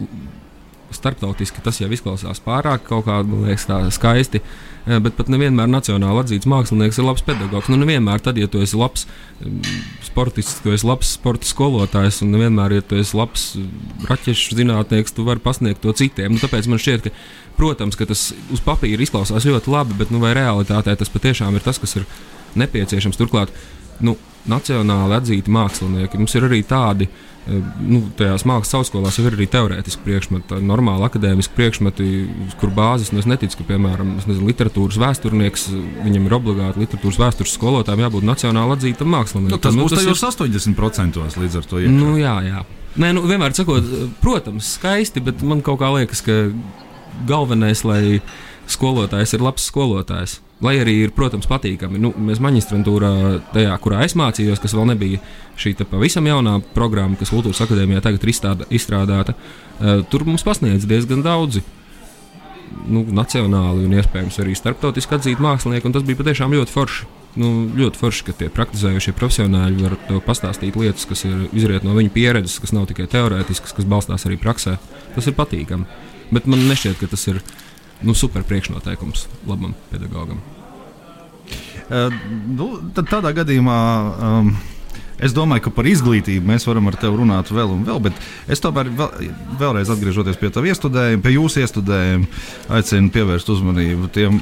Starptautiski 0.95 1.61
tas 1.65 1.77
jau 1.83 1.89
izklausās 1.93 2.41
pārāk 2.41 2.87
kaut 2.87 3.05
kā 3.05 3.19
liekas, 3.29 3.67
skaisti, 3.93 4.41
eh, 4.87 4.99
bet 5.05 5.19
pat 5.19 5.29
nevienmēr 5.29 5.69
nacionāli 5.69 6.23
atzīts 6.23 6.49
mākslinieks 6.49 6.99
ir 6.99 7.05
labs 7.05 7.25
pedagogs. 7.27 7.69
Nu, 7.69 7.77
nevienmēr 7.83 8.23
tad, 8.25 8.41
ja 8.41 8.49
tu 8.49 8.63
esi 8.65 8.79
labs 8.79 9.05
sportists, 10.07 10.63
tu 10.65 10.73
esi 10.73 10.89
labs 10.89 11.13
sporta 11.19 11.45
skolotājs, 11.49 12.23
un 12.25 12.33
nevienmēr, 12.33 12.79
ja 12.79 12.87
tu 12.89 12.97
esi 12.97 13.17
labs 13.19 13.51
raķešu 14.09 14.57
zinātnieks, 14.59 15.13
tu 15.15 15.27
vari 15.29 15.45
pasniegt 15.45 15.85
to 15.85 15.93
citiem. 15.93 16.33
Nu, 16.33 16.41
tāpēc 16.41 16.71
man 16.73 16.81
šķiet, 16.81 17.05
ka, 17.05 17.13
protams, 17.61 17.99
ka 17.99 18.09
tas 18.09 18.31
uz 18.55 18.65
papīra 18.65 19.05
izklausās 19.05 19.47
ļoti 19.49 19.75
labi, 19.75 19.99
bet 20.01 20.15
nu, 20.15 20.23
vai 20.25 20.33
realitātē 20.39 20.97
tas 20.97 21.13
patiešām 21.13 21.55
ir 21.59 21.69
tas, 21.69 21.79
kas 21.79 21.99
ir 22.01 22.09
nepieciešams. 22.59 23.21
Turklāt, 23.21 23.53
nu, 24.01 24.17
nacionāli 24.51 25.17
atzīti 25.19 25.53
mākslinieki. 25.53 26.21
Mums 26.21 26.35
ir 26.39 26.47
arī 26.49 26.61
tādi, 26.67 27.09
eh, 27.09 27.59
nu, 27.81 28.01
tajās 28.19 28.45
mākslas 28.49 28.79
augstskolās 28.81 29.19
ir 29.21 29.31
arī 29.33 29.49
teorētiski 29.53 30.05
priekšmeti, 30.07 30.61
normāli 30.65 31.07
akadēmiski 31.09 31.57
priekšmeti, 31.59 32.09
kur 32.61 32.73
bāzes. 32.75 33.13
Nu, 33.13 33.23
es 33.23 33.29
neticu, 33.31 33.61
ka, 33.61 33.69
piemēram, 33.73 34.17
nezinu, 34.21 34.49
literatūras 34.51 34.99
vēsturnieks, 35.03 35.69
viņam 36.05 36.27
ir 36.27 36.39
obligāti 36.39 36.85
literatūras 36.85 37.21
vēstures 37.25 37.55
skolotājiem 37.59 38.07
jābūt 38.07 38.27
nacionāli 38.29 38.77
atzītam 38.79 39.15
māksliniekam. 39.15 39.55
Nu, 39.57 39.63
tas 39.63 39.79
nu, 39.79 39.87
būs 39.87 39.97
tas 39.97 40.05
tajos 40.05 40.25
ir... 40.25 40.51
80% 40.75 41.41
līdz 41.45 41.63
ar 41.63 41.71
to. 41.71 41.81
Iekšā. 41.85 41.95
Nu, 41.95 42.17
jā, 42.21 42.37
jā. 42.47 42.67
Nē, 42.99 43.13
nu, 43.15 43.23
vienmēr 43.31 43.55
sakot, 43.55 43.85
protams, 44.23 44.75
skaisti, 44.79 45.23
bet 45.23 45.45
man 45.47 45.61
kaut 45.63 45.79
kā 45.83 45.93
liekas, 45.95 46.23
ka 46.25 46.49
galvenais, 47.29 47.85
lai 47.87 48.21
skolotājs 48.73 49.35
ir 49.37 49.45
labs 49.45 49.69
skolotājs. 49.71 50.39
Lai 50.65 50.75
arī 50.81 50.97
ir, 51.05 51.13
protams, 51.15 51.47
patīkami. 51.47 52.01
Nu, 52.03 52.11
mēs 52.19 52.41
maģistrantūrā, 52.43 53.11
tajā, 53.55 53.75
kurā 53.83 54.03
es 54.03 54.17
mācījos, 54.19 54.59
kas 54.59 54.75
vēl 54.75 54.89
nebija 54.91 55.21
šī 55.59 55.77
pavisam 55.85 56.27
jaunā 56.27 56.57
programma, 56.75 57.19
kas 57.19 57.31
Kultūras 57.31 57.63
akadēmijā 57.63 58.03
tagad 58.03 58.27
ir 58.27 58.33
izstrādā, 58.33 58.67
izstrādāta, 58.75 59.37
uh, 59.39 60.03
tur 60.11 60.27
mums 60.27 60.43
pasniedz 60.47 60.89
diezgan 60.91 61.23
daudzi 61.23 61.63
nu, 62.89 63.05
nacionāli 63.15 63.87
un 63.87 63.95
iespējams 63.99 64.41
arī 64.43 64.57
starptautiski 64.59 65.17
atzīti 65.17 65.45
mākslinieki. 65.45 65.93
Tas 65.95 66.07
bija 66.07 66.21
patiešām 66.21 66.57
ļoti 66.57 66.75
forši. 66.75 67.09
Nu, 67.39 67.53
ļoti 67.77 68.01
forši, 68.01 68.25
ka 68.27 68.35
tie 68.35 68.49
praktizējušie 68.51 69.13
profesionāļi 69.15 69.85
var 69.85 70.23
pastāstīt 70.27 70.79
lietas, 70.81 71.05
kas 71.07 71.23
ir 71.29 71.45
izriet 71.53 71.85
no 71.87 71.95
viņu 71.95 72.11
pieredzes, 72.15 72.57
kas 72.59 72.73
nav 72.75 72.89
tikai 72.91 73.07
teorētiskas, 73.13 73.77
kas 73.77 73.87
balstās 73.87 74.27
arī 74.27 74.41
praksē. 74.41 74.75
Tas 75.15 75.29
ir 75.29 75.37
patīkami. 75.39 75.87
Bet 76.35 76.49
man 76.51 76.67
nešķiet, 76.67 76.99
ka 76.99 77.11
tas 77.13 77.29
ir 77.31 77.39
nu, 78.03 78.15
super 78.15 78.45
priekšnoteikums 78.47 79.27
labam 79.47 79.75
pedagogam. 79.91 80.41
Uh, 81.89 82.13
nu, 82.53 82.73
tad 82.95 83.09
tādā 83.11 83.33
gadījumā. 83.37 83.79
Um, 84.21 84.53
Es 85.19 85.35
domāju, 85.35 85.67
ka 85.67 85.75
par 85.75 85.89
izglītību 85.91 86.47
mēs 86.47 86.67
varam 86.69 86.87
ar 86.91 86.97
tevi 87.01 87.19
runāt 87.19 87.51
vēl 87.51 87.73
un 87.75 87.83
vēl, 87.87 87.99
bet 88.09 88.19
es 88.51 88.63
tomēr 88.63 88.91
vēl, 88.95 89.31
vēlreiz 89.59 89.91
atgriežoties 89.91 90.39
pie 90.39 90.53
tā 90.55 90.63
iestudējuma, 90.63 91.23
pie 91.25 91.35
jūsu 91.35 91.65
iestudējuma, 91.65 92.29
aicinu 92.79 93.11
pievērst 93.15 93.51
uzmanību 93.55 94.11
tiem, 94.15 94.39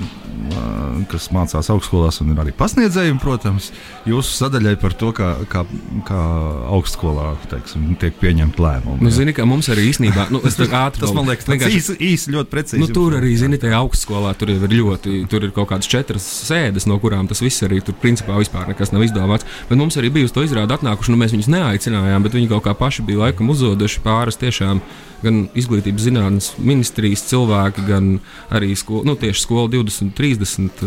kas 1.11 1.31
mācās 1.35 1.71
augstskolās 1.73 2.21
un 2.23 2.35
ir 2.35 2.41
arī 2.43 2.53
pasniedzējumi, 2.57 3.21
protams, 3.23 3.71
jūsu 4.09 4.35
sadaļai 4.37 4.75
par 4.81 4.95
to, 4.99 5.13
kā, 5.17 5.31
kā, 5.51 5.63
kā 6.07 6.21
augstskolā 6.77 7.31
teiksim, 7.51 7.89
tiek 8.01 8.17
pieņemt 8.21 8.61
lēmumi. 8.61 9.05
Nu, 9.07 9.13
zini, 9.15 9.35
ka 9.37 9.47
mums 9.49 9.71
arī 9.73 9.89
īstenībā, 9.91 10.29
nu, 10.35 10.43
tas, 10.45 10.59
ātri, 10.61 11.03
tas 11.03 11.15
man 11.17 11.31
liekas, 11.31 11.49
vienkārši 11.51 11.81
īsi, 11.81 11.97
īsi 12.11 12.35
ļoti 12.37 12.53
precīzi. 12.53 12.83
Nu, 12.83 12.91
tur 12.93 13.17
arī, 13.19 13.33
zini, 13.41 13.61
tajā 13.63 13.81
augstskolā 13.81 14.35
tur 14.39 14.53
ir 14.55 14.67
ļoti, 14.77 15.23
tur 15.33 15.49
ir 15.49 15.55
kaut 15.57 15.71
kādas 15.73 15.91
četras 15.91 16.27
sēdes, 16.51 16.89
no 16.91 17.01
kurām 17.03 17.31
tas 17.31 17.43
viss 17.45 17.65
arī 17.67 17.81
tur 17.85 17.97
principā 18.03 18.39
vispār 18.41 18.69
nekas 18.71 18.93
nav 18.95 19.07
izdomāts. 19.07 19.49
Bet 19.71 19.81
mums 19.81 19.99
arī 20.01 20.13
bija 20.19 20.29
uz 20.29 20.37
to 20.37 20.45
izrāda 20.67 20.81
atnākuši, 20.81 21.13
nu 21.13 21.21
mēs 21.21 21.35
viņus 21.35 21.51
neaicinājām, 21.53 22.23
bet 22.25 22.35
viņi 22.35 22.51
kaut 22.51 22.65
kā 22.67 22.75
paši 22.75 23.05
bija 23.07 23.27
laikam 23.27 23.51
uzzoduši 23.51 24.03
pāris 24.03 24.39
tiešām 24.41 24.83
gan 25.23 25.49
izglītības 25.55 26.03
zinātnes 26.03 26.53
ministrijas 26.59 27.25
cilvēki, 27.31 27.87
gan 27.87 28.19
arī 28.51 28.75
skolu, 28.77 29.07
nu, 29.07 29.17
tieši 29.17 29.43
skolu 29.43 29.71
20, 29.79 30.13
30 30.17 30.85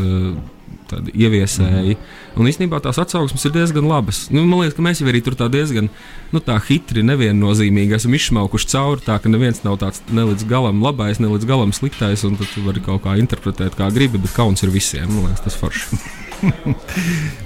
tādi 0.89 1.13
ieviesēji. 1.21 1.98
Un 2.38 2.50
īstenībā 2.50 2.79
tās 2.81 2.98
atsauksmes 3.01 3.43
ir 3.45 3.53
diezgan 3.53 3.86
labas. 3.89 4.27
Nu, 4.33 4.43
man 4.45 4.63
liekas, 4.63 4.75
ka 4.77 4.86
mēs 4.86 5.01
jau 5.01 5.09
arī 5.09 5.21
tur 5.25 5.36
diezgan 5.38 5.89
nu, 6.33 6.41
tā 6.41 6.57
hitri, 6.65 7.03
neviennozīmīgi 7.05 7.98
esam 7.98 8.15
izšmaukuši 8.17 8.71
cauri. 8.74 9.05
Tā 9.05 9.19
ka 9.21 9.29
neviens 9.29 9.62
nav 9.65 9.77
tāds 9.81 10.01
ne 10.09 10.25
līdz 10.31 10.48
galam 10.50 10.81
labais, 10.86 11.21
ne 11.21 11.29
līdz 11.29 11.50
galam 11.50 11.75
sliktais. 11.77 12.25
Un 12.25 12.39
tad 12.41 12.50
tu 12.53 12.65
vari 12.65 12.81
kaut 12.86 13.05
kā 13.05 13.19
interpretēt, 13.21 13.77
kā 13.77 13.91
gribi, 13.93 14.21
bet 14.21 14.33
kauns 14.38 14.65
ir 14.65 14.74
visiem. 14.74 15.09
Man 15.13 15.29
liekas, 15.29 15.45
tas 15.45 15.62
forši. 15.62 16.28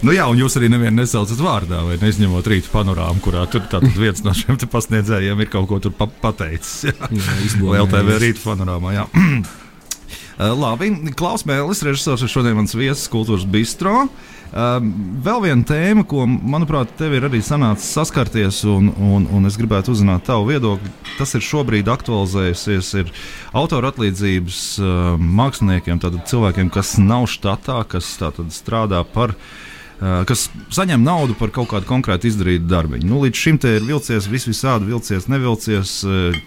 Nu, 0.06 0.14
jā, 0.14 0.28
un 0.30 0.40
jūs 0.40 0.58
arī 0.60 0.70
nevienu 0.74 1.02
nesaucat 1.02 1.42
vārdā, 1.44 1.82
vai 1.88 1.98
neizņemot 2.02 2.50
rītu 2.54 2.72
panorāmu, 2.74 3.24
kurā 3.24 3.46
tur 3.52 3.66
viens 3.98 4.24
no 4.26 4.36
šiem 4.38 4.60
pasniedzējiem 4.70 5.44
ir 5.44 5.52
kaut 5.54 5.70
ko 5.72 5.94
pa 5.98 6.10
pateicis. 6.28 6.90
Jā, 6.90 7.12
jā 7.12 7.84
LTV 7.84 8.22
rītu 8.28 8.46
panorāmā. 8.46 8.96
Jā. 9.00 9.08
Uh, 10.34 10.50
labi, 10.58 10.90
Klaus 11.14 11.44
Mēlis, 11.46 11.84
režisors, 11.86 12.24
šodien 12.32 12.56
mans 12.58 12.74
viesis 12.74 13.10
Kultūras 13.12 13.46
Bistro. 13.46 14.08
Uh, 14.54 14.78
vēl 15.26 15.44
viena 15.46 15.66
tēma, 15.70 16.06
ko, 16.10 16.26
manuprāt, 16.26 16.96
tev 16.98 17.14
ir 17.18 17.28
arī 17.28 17.42
sanācis 17.46 17.92
saskarties, 17.94 18.64
un, 18.70 18.90
un, 18.98 19.28
un 19.30 19.50
es 19.50 19.58
gribētu 19.62 19.94
uzzināt 19.94 20.26
tavu 20.30 20.50
viedokli. 20.50 20.90
Tas 21.20 21.36
ir 21.38 21.46
šobrīd 21.46 21.90
aktualizējusies, 21.94 22.90
ir 23.04 23.14
autora 23.54 23.94
atlīdzības 23.94 24.64
uh, 24.82 25.22
māksliniekiem, 25.42 26.02
tātad 26.02 26.26
cilvēkiem, 26.30 26.74
kas 26.74 26.96
nav 27.02 27.30
štatā, 27.30 27.84
kas 27.94 28.16
strādā 28.58 29.06
par 29.14 29.38
Eh, 29.38 29.72
kas 30.00 30.48
saņem 30.74 31.04
naudu 31.06 31.36
par 31.38 31.52
kaut 31.56 31.70
kādu 31.72 31.88
konkrētu 31.88 32.28
izdarītu 32.28 32.66
darbiņu. 32.70 33.08
Nu, 33.08 33.22
līdz 33.24 33.40
šim 33.40 33.60
te 33.62 33.76
ir 33.78 33.86
vilcies, 33.88 34.28
vis 34.32 34.48
visādi 34.50 34.90
vilcies, 34.90 35.28
nevilcies, 35.32 35.94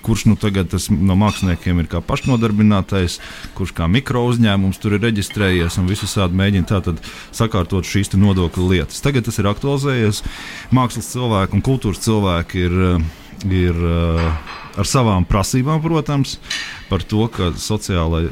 kurš 0.06 0.26
nu 0.30 0.36
tagad 0.40 0.74
no 0.90 1.16
māksliniekiem 1.20 1.80
ir 1.82 1.90
kā 1.92 2.02
pašnodarbinātais, 2.04 3.18
kurš 3.56 3.74
kā 3.76 3.88
mikro 3.90 4.26
uzņēmums 4.32 4.80
tur 4.82 4.98
ir 4.98 5.04
reģistrējies 5.06 5.78
un 5.80 5.88
visādi 5.90 6.36
mēģina 6.36 6.70
tātad 6.74 7.00
sakārtot 7.36 7.88
šīs 7.88 8.12
nodokļu 8.16 8.68
lietas. 8.74 9.02
Tagad 9.04 9.28
tas 9.28 9.40
ir 9.40 9.48
aktualizējies. 9.50 10.22
Mākslas 10.76 11.10
cilvēki 11.14 11.58
un 11.58 11.64
kultūras 11.66 12.04
cilvēki 12.04 12.66
ir, 12.66 12.78
ir 13.50 13.82
ar 14.76 14.88
savām 14.88 15.24
prasībām, 15.28 15.80
protams, 15.84 16.36
par 16.90 17.04
to, 17.08 17.26
ka 17.32 17.52
sociālai 17.60 18.26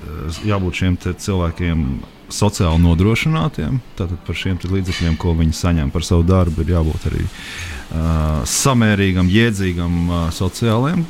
jābūt 0.46 0.82
šiem 0.82 0.98
cilvēkiem 1.00 1.86
sociāli 2.32 2.82
nodrošinātiem. 2.82 3.80
Tātad 3.98 4.20
par 4.26 4.38
šiem 4.38 4.58
līdzekļiem, 4.62 5.16
ko 5.20 5.34
viņi 5.38 5.56
saņem 5.56 5.90
par 5.94 6.06
savu 6.06 6.26
darbu, 6.28 6.64
ir 6.64 6.74
jābūt 6.74 7.08
arī 7.10 7.24
uh, 7.24 8.44
samērīgam, 8.48 9.30
jēdzīgam 9.32 9.98
uh, 10.04 10.22
sociālajam 10.34 11.04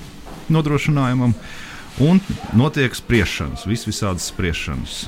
nodrošinājumam. 0.53 1.37
Un 2.05 2.19
notiek 2.59 2.95
spriešanas, 2.97 3.69
vis 3.71 3.87
visādas 3.87 4.27
spriešanas. 4.33 5.05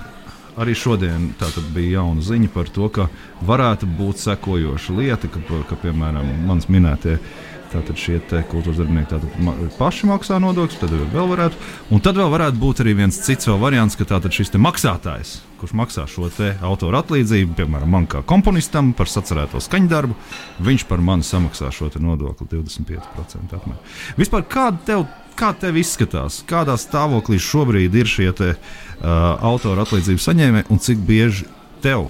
Arī 0.56 0.72
šodien 0.78 1.32
bija 1.74 1.98
jauna 1.98 2.22
ziņa 2.24 2.48
par 2.54 2.70
to, 2.72 2.86
ka 2.88 3.08
varētu 3.44 3.88
būt 3.98 4.22
sekojoša 4.22 4.94
lieta, 4.96 5.28
ka, 5.28 5.42
ka 5.68 5.76
piemēram, 5.82 6.30
mans 6.48 6.70
minētie 6.72 7.18
uh, 7.18 7.55
Tātad 7.76 7.98
šie 8.00 8.16
kultūras 8.48 8.78
darbinieki 8.80 9.10
tātad 9.10 9.72
paši 9.76 10.08
maksā 10.08 10.38
nodokļus, 10.40 10.78
tad 10.80 10.94
vēl 10.96 11.26
varētu. 11.28 11.58
Un 11.92 12.00
tad 12.00 12.16
vēl 12.16 12.30
varētu 12.32 12.60
būt 12.60 12.80
arī 12.80 12.94
viens 13.02 13.18
cits 13.20 13.50
variants, 13.60 13.98
ka 13.98 14.06
tātad 14.08 14.32
šis 14.32 14.54
maksātājs, 14.56 15.34
kurš 15.60 15.74
maksā 15.76 16.06
šo 16.08 16.30
autora 16.64 17.02
atlīdzību, 17.04 17.52
piemēram, 17.58 17.92
man 17.92 18.06
kā 18.08 18.22
komponistam 18.24 18.94
par 18.96 19.10
sacerēto 19.12 19.60
skaņdarbu, 19.60 20.16
viņš 20.64 20.86
par 20.88 21.04
mani 21.04 21.26
samaksā 21.26 21.68
šo 21.74 21.90
nodokli 22.00 22.48
25% 22.54 23.58
apmēram. 23.58 23.82
Vispār 24.16 24.46
kāda 24.48 24.84
tev? 24.88 25.06
Kā 25.36 25.50
tev 25.52 25.76
izskatās, 25.76 26.38
kādā 26.48 26.78
stāvoklī 26.80 27.36
šobrīd 27.44 27.92
ir 28.00 28.08
šie 28.08 28.30
te, 28.32 28.54
uh, 28.56 29.10
autora 29.44 29.84
atlīdzību 29.84 30.22
saņēmēji 30.24 30.68
un 30.72 30.80
cik 30.80 31.02
bieži 31.04 31.44
tev 31.84 32.06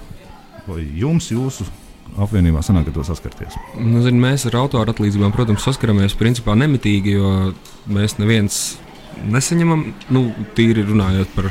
vai 0.68 0.84
jums, 0.94 1.32
jūsu 1.34 1.66
apvienībā 2.16 2.62
sanāk 2.64 2.90
ar 2.90 2.96
to 2.96 3.04
saskarties? 3.06 3.56
Nu, 3.80 4.00
zin, 4.04 4.18
mēs 4.22 4.46
ar 4.48 4.58
autoru 4.62 4.92
atlīdzībām, 4.92 5.34
protams, 5.34 5.64
saskaramies 5.66 6.16
principā 6.18 6.56
nemitīgi, 6.58 7.16
jo 7.16 7.32
mēs 7.92 8.18
neviens 8.20 8.60
nesaņemam, 9.24 9.84
nu, 10.12 10.26
tīri 10.56 10.84
runājot 10.86 11.34
par, 11.36 11.50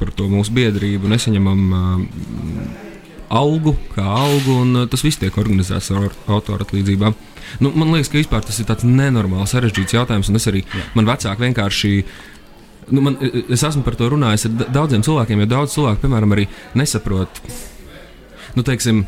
par 0.00 0.12
to 0.16 0.28
mūsu 0.30 0.54
biedrību, 0.56 1.10
nesaņemam 1.10 1.64
uh, 1.78 2.86
algu 3.28 3.74
kā 3.94 4.04
algu, 4.04 4.60
un 4.62 4.82
uh, 4.82 4.88
tas 4.90 5.04
viss 5.04 5.20
tiek 5.20 5.36
organizēts 5.40 5.92
ar 5.94 6.08
autoru 6.26 6.64
atlīdzībām. 6.64 7.16
Nu, 7.64 7.72
man 7.72 7.92
liekas, 7.94 8.10
ka 8.28 8.42
tas 8.44 8.58
ir 8.60 8.68
tāds 8.68 8.86
nenormāls, 8.88 9.54
sarežģīts 9.54 9.96
jautājums, 9.96 10.28
un 10.30 10.40
es 10.40 10.48
arī 10.50 10.64
Jā. 10.64 10.84
man 10.98 11.08
vecāki 11.08 11.46
vienkārši. 11.46 11.92
Nu, 12.88 13.02
man, 13.04 13.18
es 13.20 13.62
esmu 13.64 13.84
par 13.84 13.98
to 14.00 14.08
runājis 14.12 14.46
ar 14.48 14.68
daudziem 14.72 15.04
cilvēkiem, 15.04 15.42
jo 15.44 15.48
daudz 15.48 15.74
cilvēku, 15.76 16.02
piemēram, 16.06 16.32
arī 16.36 16.46
nesaprot, 16.78 17.40
nu, 18.56 18.64
teiksim, 18.64 19.02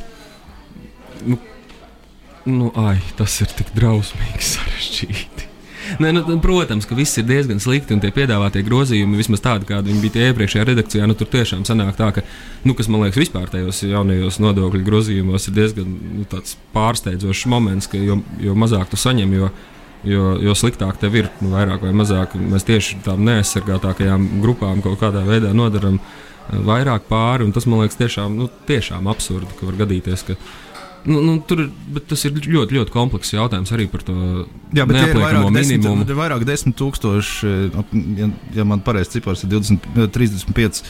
nu, 1.27 1.39
nu, 2.51 2.73
ai, 2.89 2.99
tas 3.19 3.41
ir 3.45 3.53
tik 3.59 3.73
drausmīgi 3.77 4.51
sarežģīti. 4.55 5.51
Nē, 5.99 6.13
nu, 6.15 6.23
protams, 6.43 6.87
ka 6.87 6.95
viss 6.95 7.19
ir 7.19 7.27
diezgan 7.27 7.59
slikti, 7.63 7.95
un 7.97 8.03
tie 8.03 8.13
piedāvātie 8.15 8.63
grozījumi, 8.67 9.19
vismaz 9.19 9.43
tādi, 9.43 9.67
kādi 9.67 9.91
viņi 9.91 10.03
bija 10.05 10.31
iepriekšējā 10.31 10.67
redakcijā, 10.69 11.09
nu, 11.09 11.17
tur 11.19 11.31
tiešām 11.33 11.65
sanāk 11.67 11.97
tā, 11.99 12.11
ka, 12.15 12.25
nu, 12.69 12.77
kas 12.79 12.91
man 12.93 13.05
liekas, 13.07 13.19
vispār 13.19 13.51
tajos 13.51 13.83
jaunajos 13.83 14.39
nodokļu 14.45 14.85
grozījumos 14.87 15.49
ir 15.49 15.57
diezgan 15.57 15.91
nu, 16.21 16.27
pārsteidzošs 16.77 17.49
moments, 17.51 17.91
ka 17.91 17.99
jo, 17.99 18.21
jo 18.43 18.57
mazāk 18.59 18.93
tu 18.93 19.01
saņem, 19.01 19.35
jo, 19.41 19.51
jo, 20.07 20.31
jo 20.47 20.57
sliktāk 20.59 21.01
tev 21.03 21.19
ir, 21.19 21.31
nu, 21.43 21.55
vairāk 21.57 21.89
vai 21.89 21.95
mazāk 21.97 22.39
mēs 22.39 22.69
tieši 22.69 23.03
tām 23.07 23.25
neaizsargātākajām 23.27 24.31
grupām 24.45 24.85
kaut 24.85 25.01
kādā 25.03 25.25
veidā 25.27 25.55
nodaram 25.57 25.99
eh, 25.99 26.59
vairāk 26.71 27.09
pāri, 27.11 27.49
un 27.49 27.57
tas 27.57 27.67
man 27.67 27.83
liekas 27.83 27.99
tiešām, 27.99 28.39
nu, 28.39 28.51
tiešām 28.71 29.11
absurdi, 29.11 29.57
ka 29.59 29.73
var 29.73 29.83
gadīties, 29.87 30.29
ka 30.29 30.39
Nu, 31.09 31.21
nu, 31.25 31.37
tur 31.47 31.63
tas 32.11 32.25
ir 32.29 32.35
ļoti, 32.37 32.77
ļoti 32.77 32.93
komplekss 32.93 33.33
jautājums 33.33 33.71
arī 33.73 33.87
par 33.89 34.03
to 34.05 34.17
Jā, 34.77 34.85
bet 34.89 34.99
ir 35.01 35.15
vairāk, 35.17 35.47
minimumu. 35.55 36.03
Desmit, 36.03 36.17
vairāk 36.19 36.45
desmit 36.49 36.77
tūkstoši, 36.81 37.53
ja, 38.19 38.29
ja 38.59 38.67
man 38.69 38.83
pareizs 38.85 39.15
cipars 39.15 39.47
ir 39.47 39.55
20, 39.55 39.89
35. 40.13 40.83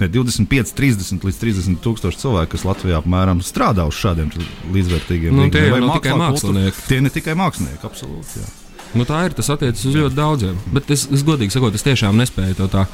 Ne, 0.00 0.08
25, 0.10 0.72
30 0.74 1.22
līdz 1.28 1.38
30 1.38 1.78
tūkstoši 1.84 2.18
cilvēku, 2.18 2.56
kas 2.56 2.64
Latvijā 2.66 2.98
apmēram 2.98 3.42
strādā 3.44 3.84
uz 3.86 3.94
šādiem 4.00 4.32
līdzvērtīgiem 4.74 5.36
nu, 5.36 5.46
tie 5.52 5.68
jau 5.68 5.78
tikai 5.92 6.16
mākslinieki. 6.18 6.84
Tie 6.88 6.98
ne 7.04 7.12
tikai 7.14 7.36
mākslinieki, 7.38 7.86
absolūti. 7.86 8.42
Jā. 8.42 8.50
Nu, 8.98 9.06
tā 9.08 9.22
ir. 9.28 9.36
Tas 9.36 9.48
attiecas 9.52 9.84
uz 9.88 9.96
ļoti 9.96 10.16
daudziem. 10.16 10.58
Bet 10.74 10.90
es, 10.92 11.06
es 11.12 11.22
godīgi 11.26 11.54
sakot, 11.54 11.76
es 11.76 11.86
tiešām 11.86 12.18
nespēju 12.18 12.58
to 12.58 12.68
tā. 12.72 12.86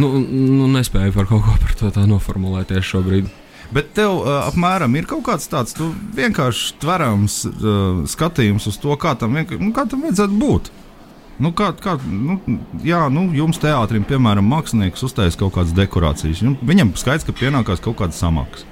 Nu, 0.00 0.14
nu, 0.22 0.70
nespēju 0.70 1.14
par 1.14 1.28
kaut 1.28 1.44
ko 1.44 1.56
par 1.60 1.76
to 1.78 1.92
tā 1.94 2.06
noformulēties 2.08 2.88
šobrīd. 2.88 3.30
Bet 3.74 3.92
tev 3.94 4.16
uh, 4.18 4.30
apmēram 4.48 4.96
ir 4.98 5.06
kaut 5.10 5.22
kāds 5.28 5.46
tāds 5.50 5.76
vienkārši 6.16 6.74
tverams 6.82 7.40
uh, 7.46 8.02
skatījums 8.10 8.66
uz 8.66 8.78
to, 8.82 8.94
kā 8.98 9.14
tam, 9.18 9.36
nu, 9.38 9.70
kā 9.76 9.86
tam 9.86 10.06
vajadzētu 10.06 10.38
būt. 10.40 10.72
Nu, 11.40 11.54
kā, 11.56 11.70
kā, 11.80 11.94
nu, 12.04 12.36
jā, 12.84 13.06
nu, 13.12 13.30
jums 13.32 13.60
teātrim, 13.62 14.04
piemēram, 14.04 14.44
mākslinieks 14.50 15.06
uztaisīs 15.06 15.38
kaut 15.40 15.54
kādas 15.54 15.72
dekorācijas. 15.76 16.42
Viņam 16.60 16.92
skaidrs, 17.00 17.24
ka 17.24 17.36
pienākās 17.38 17.80
kaut 17.80 17.96
kāda 18.02 18.16
samaksa. 18.16 18.66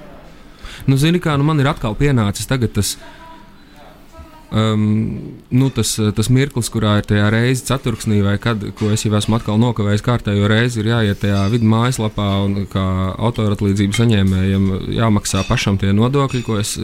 Nu, 0.85 0.99
zini, 0.99 1.21
kā 1.23 1.33
nu, 1.39 1.47
man 1.47 1.59
ir 1.63 1.71
atkal 1.71 1.97
pienācis 1.97 2.45
tas 2.49 2.93
um, 4.51 4.83
nu, 5.49 5.69
tas, 5.75 5.95
tas 6.15 6.31
mirklis, 6.33 6.71
kurā 6.73 6.97
ir 6.99 7.07
tajā 7.09 7.29
reizes 7.33 7.67
ceturksnī, 7.69 8.21
vai 8.25 8.37
kad, 8.41 8.63
es 8.93 9.05
jau 9.05 9.13
esmu 9.19 9.37
atkal 9.39 9.61
nokavējis 9.61 10.05
kārtējo 10.05 10.49
reizi, 10.51 10.81
ir 10.81 10.91
jāiet 10.93 11.21
tajā 11.23 11.45
vidu 11.53 11.69
mājaslapā 11.69 12.31
un 12.47 12.65
kā 12.71 12.87
autoratlīdzību 13.29 13.99
saņēmējiem 13.99 14.67
jāmaksā 14.97 15.45
pašam 15.49 15.79
tie 15.81 15.93
nodokļi, 15.95 16.45
ko 16.45 16.59
es 16.61 16.77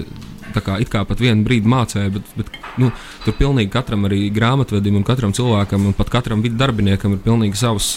tā 0.55 0.63
kā, 0.63 0.77
kā 0.91 1.03
pat 1.07 1.21
vienu 1.21 1.45
brīdi 1.45 1.69
mācīju, 1.69 2.13
bet, 2.15 2.31
bet 2.39 2.51
nu, 2.81 2.89
tur 3.25 3.35
pilnīgi 3.37 3.71
katram 3.73 4.07
arī 4.07 4.25
grāmatvedim 4.33 4.99
un 4.99 5.05
katram 5.07 5.35
cilvēkam 5.35 5.89
un 5.89 5.97
pat 5.97 6.11
katram 6.13 6.43
vidu 6.45 6.59
darbiniekam 6.59 7.17
ir 7.17 7.23
pilnīgi 7.25 7.59
savs, 7.59 7.95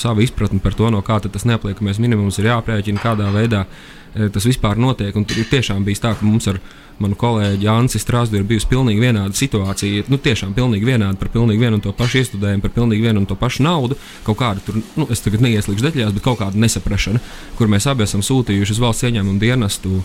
sava 0.00 0.24
izpratne 0.24 0.60
par 0.64 0.76
to, 0.78 0.90
no 0.92 1.02
kā 1.06 1.20
tas 1.26 1.46
neapliekamais 1.48 2.02
minimums 2.02 2.40
ir 2.40 2.50
jāprēķina, 2.50 3.02
kādā 3.02 3.30
veidā 3.34 3.64
eh, 3.66 4.28
tas 4.32 4.46
vispār 4.48 4.80
notiek. 4.80 5.14
Un 5.16 5.26
tur 5.28 5.42
ir 5.42 5.50
tiešām 5.50 5.86
bijis 5.86 6.02
tā, 6.02 6.16
ka 6.16 6.26
mums 6.26 6.50
viņu 6.50 6.62
manu 7.00 7.16
kolēģi 7.20 7.66
Jānis 7.66 7.98
Strasdūru 8.00 8.42
ir 8.42 8.48
bijusi 8.48 8.68
pilnīgi 8.70 9.02
vienāda 9.02 9.36
situācija. 9.36 10.06
Nu, 10.12 10.18
tiešām 10.22 10.54
pilnīgi 10.56 10.88
vienāda 10.88 11.18
par 11.20 11.32
pilnīgi 11.34 11.64
vienu 11.64 11.78
un 11.78 11.84
to 11.84 11.92
pašu 11.96 12.20
iestudējumu, 12.22 12.64
par 12.64 12.74
pilnīgi 12.76 13.06
vienu 13.06 13.22
un 13.22 13.28
to 13.30 13.36
pašu 13.40 13.64
naudu. 13.66 13.98
Kaut 14.26 14.40
kāda 14.40 14.64
tur, 14.64 14.80
nu, 14.98 15.08
es 15.12 15.24
tagad 15.24 15.44
neieslīgšu 15.46 15.88
detaļās, 15.88 16.16
bet 16.16 16.26
kaut 16.26 16.40
kāda 16.42 16.60
nesaprašana, 16.60 17.22
kur 17.58 17.72
mēs 17.72 17.88
abi 17.90 18.06
esam 18.06 18.24
sūtījuši 18.26 18.76
uz 18.76 18.82
valsts 18.84 19.08
ieņēmumu 19.08 19.40
dienestu. 19.42 20.02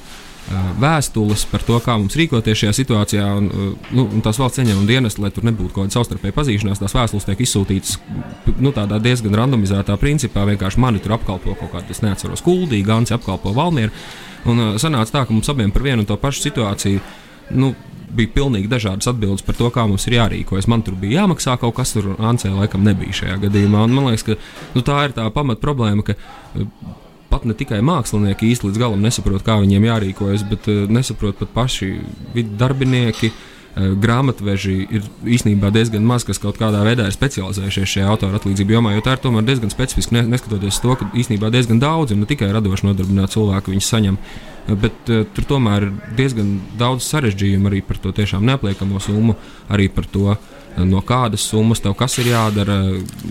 Vēstules 0.77 1.41
par 1.49 1.63
to, 1.65 1.79
kā 1.81 1.95
mums 1.97 2.13
rīkoties 2.19 2.59
šajā 2.59 2.73
situācijā, 2.77 3.23
un, 3.39 3.47
nu, 3.97 4.03
un 4.05 4.21
tās 4.21 4.37
valsts 4.37 4.61
ieņēmuma 4.61 4.85
dienas, 4.85 5.17
lai 5.17 5.31
tur 5.33 5.47
nebūtu 5.47 5.73
kaut 5.73 5.87
kāda 5.87 5.97
savstarpēja 5.97 6.35
pazīšanās, 6.37 6.83
tās 6.83 6.93
vēstules 6.93 7.25
tiek 7.25 7.41
izsūtītas 7.41 7.95
nu, 8.61 8.69
diezgan 8.93 9.39
randomizētā 9.41 9.97
principā. 9.97 10.45
Vienkārši 10.45 10.83
mani 10.85 11.01
tur 11.01 11.17
apkalpo 11.17 11.57
kaut 11.57 11.73
kāda, 11.73 11.89
es 11.89 12.03
neatceros, 12.05 12.45
Kuldīga, 12.45 12.91
Gans 12.91 13.15
apkalpo 13.17 13.55
Valmieru. 13.57 13.89
Un 14.51 14.63
sanāca 14.81 15.19
tā, 15.19 15.25
ka 15.25 15.33
mums 15.33 15.49
abiem 15.51 15.73
par 15.73 15.85
vienu 15.85 16.03
un 16.03 16.09
to 16.09 16.17
pašu 16.21 16.47
situāciju. 16.47 17.01
Nu, 17.55 17.71
bija 18.15 18.31
pilnīgi 18.35 18.69
dažādas 18.71 19.09
atbildes 19.11 19.43
par 19.45 19.57
to, 19.57 19.69
kā 19.73 19.85
mums 19.89 20.05
ir 20.07 20.17
jārīkojas. 20.19 20.69
Man 20.71 20.83
tur 20.85 20.97
bija 20.99 21.23
jāmaksā 21.23 21.57
kaut 21.61 21.75
kas, 21.79 21.95
tur 21.95 22.13
Ancē 22.15 22.53
laikam 22.53 22.85
nebija 22.85 23.21
šajā 23.21 23.39
gadījumā. 23.47 23.87
Un 23.87 23.97
man 23.97 24.11
liekas, 24.11 24.27
ka 24.27 24.37
nu, 24.75 24.85
tā 24.85 25.01
ir 25.07 25.17
tā 25.17 25.25
pamat 25.33 25.63
problēma, 25.63 26.05
ka 26.05 26.15
pat 27.31 27.47
ne 27.49 27.55
tikai 27.57 27.81
mākslinieki 27.83 28.53
īsti 28.53 28.69
līdz 28.69 28.79
galam 28.79 29.01
nesaprot, 29.03 29.43
kā 29.43 29.57
viņiem 29.63 29.89
jārīkojas, 29.89 30.45
bet 30.47 30.69
nesaprot 30.93 31.41
pat 31.41 31.51
paši 31.57 31.91
darbinieki. 32.61 33.33
Uh, 33.33 33.51
grāmatveži 33.75 34.75
ir 34.87 35.07
īstenībā 35.35 35.71
diezgan 35.75 36.05
maz, 36.07 36.23
kas 36.27 36.39
kaut 36.39 36.59
kādā 36.61 36.79
veidā 36.87 37.09
ir 37.09 37.15
specializējušies 37.15 37.91
šajā 37.91 38.09
autora 38.11 38.39
atlīdzību 38.39 38.77
jomā, 38.77 38.93
jo 38.95 39.03
tā 39.03 39.17
ir 39.17 39.23
tomēr 39.25 39.43
diezgan 39.47 39.73
specifiska, 39.73 40.23
neskatoties 40.23 40.79
to, 40.83 40.95
ka 40.95 41.09
īstenībā 41.11 41.51
diezgan 41.51 41.81
daudz, 41.83 42.15
un 42.15 42.23
ne 42.23 42.29
tikai 42.29 42.53
radoši 42.55 42.87
nodarbināti 42.87 43.35
cilvēki 43.35 43.73
viņus 43.75 43.89
saņem, 43.91 44.15
eh, 44.15 44.54
bet 44.67 45.13
uh, 45.13 45.23
tur 45.35 45.47
tomēr 45.55 45.87
ir 45.87 45.93
diezgan 46.17 46.55
daudz 46.79 47.05
sarežģījumu 47.11 47.69
arī 47.69 47.83
par 47.85 48.01
to 48.01 48.13
tiešām 48.15 48.45
neapliekamo 48.49 49.01
summu, 49.03 49.37
arī 49.69 49.89
par 49.93 50.09
to, 50.09 50.33
uh, 50.33 50.53
no 50.83 50.99
kādas 51.05 51.45
summas 51.47 51.79
tev 51.83 51.95
kas 51.97 52.17
ir 52.19 52.29
jādara. 52.33 52.77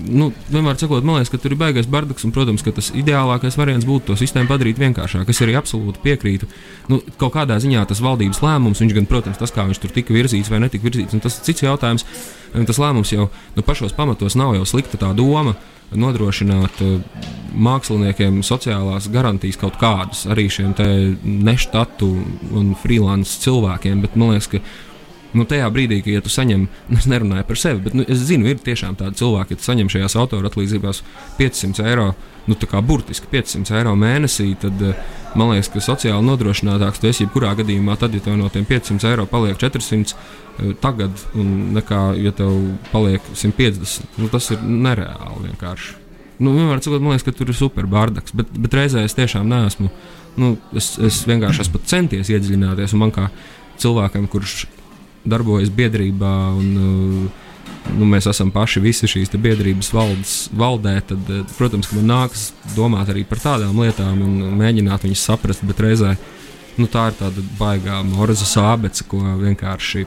Nu, 0.09 0.31
vienmēr 0.49 0.79
sakot, 0.81 1.05
man 1.05 1.19
liekas, 1.19 1.33
ka 1.33 1.41
tur 1.43 1.53
ir 1.53 1.61
baigais 1.61 1.89
bardaks, 1.91 2.25
un, 2.25 2.33
protams, 2.33 2.65
ka 2.65 2.73
tas 2.73 2.89
ideālākais 2.97 3.59
variants 3.61 3.89
būtu 3.89 4.13
to 4.13 4.17
sistēmu 4.21 4.49
padarīt 4.49 4.81
vienkāršāku. 4.81 5.35
Es 5.35 5.43
arī 5.45 5.57
absolūti 5.59 6.01
piekrītu. 6.05 6.49
Nu, 6.93 7.03
kaut 7.21 7.35
kādā 7.37 7.59
ziņā 7.61 7.85
tas 7.91 8.01
valdības 8.05 8.41
lēmums, 8.45 8.81
viņš 8.81 8.97
gan, 8.97 9.11
protams, 9.11 9.41
tas, 9.41 9.53
kā 9.53 9.67
viņš 9.69 9.83
tur 9.83 9.93
tika 9.93 10.17
virzīts 10.17 10.53
vai 10.53 10.63
netika 10.65 10.89
virzīts, 10.89 11.19
tas 11.25 11.39
ir 11.41 11.49
cits 11.51 11.67
jautājums. 11.67 12.07
Tas 12.55 12.79
lēmums 12.81 13.11
jau 13.13 13.29
nu, 13.57 13.67
pašos 13.67 13.97
pamatos 13.97 14.39
nav 14.39 14.55
jau 14.55 14.65
slikta 14.69 15.01
tā 15.01 15.11
doma 15.17 15.57
nodrošināt 15.93 16.81
uh, 16.85 16.97
māksliniekiem 17.55 18.41
sociālās 18.47 19.09
garantijas 19.13 19.59
kaut 19.61 19.77
kādas 19.81 20.25
arī 20.31 20.49
šiem 20.51 20.75
neštatu 21.25 22.09
un 22.55 22.75
freelance 22.81 23.39
cilvēkiem. 23.45 24.03
Bet 24.05 24.17
man 24.19 24.35
liekas, 24.35 24.51
ka 24.51 24.63
nu, 25.39 25.47
tajā 25.49 25.67
brīdī, 25.75 26.01
kad 26.05 26.17
ja 26.17 26.23
tu 26.25 26.33
saņem, 26.33 26.67
nu, 26.91 27.01
es 27.01 27.09
nerunāju 27.11 27.47
par 27.49 27.61
sevi, 27.61 27.83
bet 27.87 27.97
nu, 27.99 28.07
es 28.09 28.23
zinu, 28.29 28.49
ir 28.51 28.63
tiešām 28.65 28.97
tādi 29.01 29.21
cilvēki, 29.21 29.59
ka 29.59 29.69
saņem 29.69 29.91
šajās 29.93 30.17
autora 30.21 30.51
atlīdzībās 30.51 31.03
500 31.39 31.89
eiro, 31.91 32.13
nu, 32.49 32.57
tā 32.61 32.69
kā 32.71 32.83
burtiski 32.85 33.31
500 33.33 33.79
eiro 33.81 33.95
mēnesī, 33.99 34.51
tad 34.61 34.81
eh, 34.85 35.03
man 35.39 35.55
liekas, 35.55 35.73
ka 35.73 35.83
sociāli 35.85 36.27
nodrošinātāks 36.29 37.03
tu 37.03 37.11
esi 37.11 37.25
jebkurā 37.25 37.55
gadījumā, 37.61 37.97
tad, 38.01 38.15
ja 38.17 38.25
tev 38.25 38.39
no 38.41 38.51
tiem 38.53 38.67
500 38.69 39.11
eiro 39.11 39.27
paliek 39.31 39.59
400 39.61 40.15
eh, 40.15 40.73
tagad, 40.83 41.27
un 41.41 41.75
nekā, 41.79 42.07
ja 42.21 42.35
tev 42.37 42.55
paliek 42.93 43.35
150, 43.35 44.19
nu, 44.21 44.31
tas 44.33 44.51
ir 44.55 44.65
nereāli 44.65 45.51
vienkārši. 45.51 46.01
Nu, 46.43 46.51
vienmēr 46.51 46.81
cikot, 46.83 47.03
man 47.03 47.15
liekas, 47.15 47.25
ka 47.29 47.35
tur 47.39 47.51
ir 47.53 47.57
super 47.57 47.87
bārdaks, 47.87 48.35
bet, 48.35 48.49
bet 48.59 48.75
reizē 48.75 49.05
es 49.07 49.15
tiešām 49.15 49.47
neesmu. 49.47 49.91
Nu, 50.41 50.57
es, 50.75 50.97
es 50.99 51.21
vienkārši 51.31 51.63
esmu 51.63 51.81
centies 51.87 52.31
iedziļināties, 52.35 52.95
un 52.97 53.05
man 53.05 53.13
kā 53.15 53.29
cilvēkam, 53.83 54.27
kurš 54.31 54.65
darbojas 55.25 55.73
biedrībā 55.75 56.35
un 56.55 56.71
uh, 56.79 57.45
nu, 57.99 58.09
mēs 58.09 58.29
esam 58.31 58.51
paši 58.55 58.83
visi 58.85 59.09
šīs 59.11 59.33
biedrības 59.35 59.93
valdes, 59.95 60.35
valdē, 60.57 60.97
tad, 61.09 61.31
uh, 61.33 61.45
protams, 61.59 61.91
man 61.97 62.11
nākas 62.13 62.49
domāt 62.77 63.13
arī 63.13 63.25
par 63.29 63.43
tādām 63.43 63.79
lietām 63.83 64.21
un 64.25 64.59
mēģināt 64.61 65.07
viņas 65.07 65.29
saprast, 65.31 65.65
bet 65.69 65.83
reizē 65.85 66.15
nu, 66.79 66.89
tā 66.91 67.09
ir 67.11 67.19
tāda 67.21 67.45
baigā 67.59 68.01
morza 68.07 68.47
sābece, 68.49 69.07
ko 69.09 69.23
vienkārši. 69.41 70.07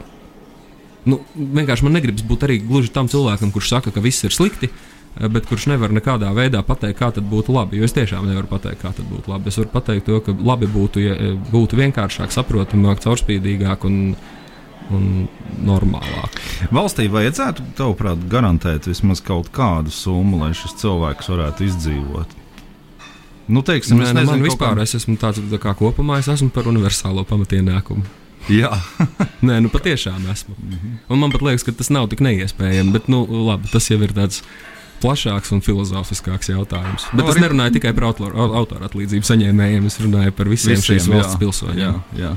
Nu, 1.08 1.22
vienkārši 1.36 1.86
man 1.88 1.96
negribas 1.96 2.26
būt 2.28 2.44
arī 2.44 2.60
gluži 2.60 2.92
tam 2.92 3.08
cilvēkam, 3.12 3.54
kurš 3.56 3.72
saka, 3.78 3.94
ka 3.96 4.04
viss 4.04 4.26
ir 4.28 4.36
slikti, 4.36 4.68
uh, 4.68 4.98
bet 5.26 5.48
kurš 5.50 5.68
nevar 5.72 5.94
nekādā 5.94 6.30
veidā 6.36 6.62
pateikt, 6.66 7.00
kā 7.00 7.10
tad 7.16 7.26
būtu 7.30 7.54
labi. 7.56 7.80
Jo 7.80 7.88
es 7.88 7.96
tiešām 7.96 8.28
nevaru 8.30 8.50
pateikt, 8.52 8.82
kā 8.84 8.92
tad 8.94 9.08
būtu 9.10 9.32
labi. 9.32 9.50
Es 9.50 9.58
varu 9.58 9.72
pateikt 9.74 10.06
to, 10.10 10.20
ka 10.22 10.36
labi 10.36 10.70
būtu, 10.70 11.02
ja 11.02 11.16
būtu 11.50 11.80
vienkāršāk, 11.80 12.34
saprotamāk, 12.36 13.02
caurspīdīgāk 13.06 13.88
un 13.90 13.98
un 14.94 15.28
normālāk. 15.68 16.38
Valstī 16.74 17.08
vajadzētu, 17.12 17.66
tavuprāt, 17.78 18.22
garantēt 18.32 18.90
vismaz 18.90 19.22
kaut 19.26 19.52
kādu 19.56 19.94
summu, 19.94 20.42
lai 20.44 20.54
šis 20.58 20.78
cilvēks 20.82 21.32
varētu 21.34 21.68
izdzīvot. 21.68 22.38
Nu, 23.48 23.64
teiksim, 23.64 24.00
Nē, 24.00 24.10
es 24.10 24.14
nu, 24.14 24.22
nezinu, 24.22 24.32
man 24.34 24.44
vispār 24.44 24.76
kā... 24.76 24.84
es 24.84 24.96
esmu 25.00 25.16
tāds 25.20 25.40
tā 25.52 25.60
kā 25.64 25.72
kopumā, 25.80 26.20
es 26.20 26.28
esmu 26.32 26.52
par 26.56 26.68
universālo 26.68 27.24
pamatienākumu. 27.28 28.04
Jā, 28.52 28.72
Nē, 29.48 29.60
nu 29.64 29.72
patiešām 29.72 30.24
esmu. 30.32 30.56
-hmm. 30.56 30.98
Un 31.10 31.20
man 31.20 31.32
pat 31.32 31.42
liekas, 31.42 31.64
ka 31.64 31.72
tas 31.72 31.90
nav 31.90 32.08
tik 32.08 32.20
neiespējami, 32.20 32.92
bet, 32.92 33.08
nu, 33.08 33.26
labi, 33.48 33.68
tas 33.72 33.90
jau 33.92 34.00
ir 34.04 34.14
tāds 34.16 34.44
plašāks 35.02 35.54
un 35.54 35.62
filozofiskāks 35.62 36.50
jautājums. 36.50 37.08
Bet 37.14 37.26
no, 37.26 37.32
es 37.32 37.40
nerunāju 37.42 37.78
tikai 37.78 37.94
par 37.94 38.10
autora 38.10 38.88
atlīdzību 38.90 39.28
saņēmējiem, 39.30 39.86
es 39.90 40.00
runāju 40.02 40.36
par 40.38 40.50
visiem, 40.50 40.76
visiem 40.76 40.98
šīs 40.98 41.10
valsts 41.12 41.40
pilsoņiem. 41.42 41.78
Jā, 41.78 41.94
jā. 42.18 42.32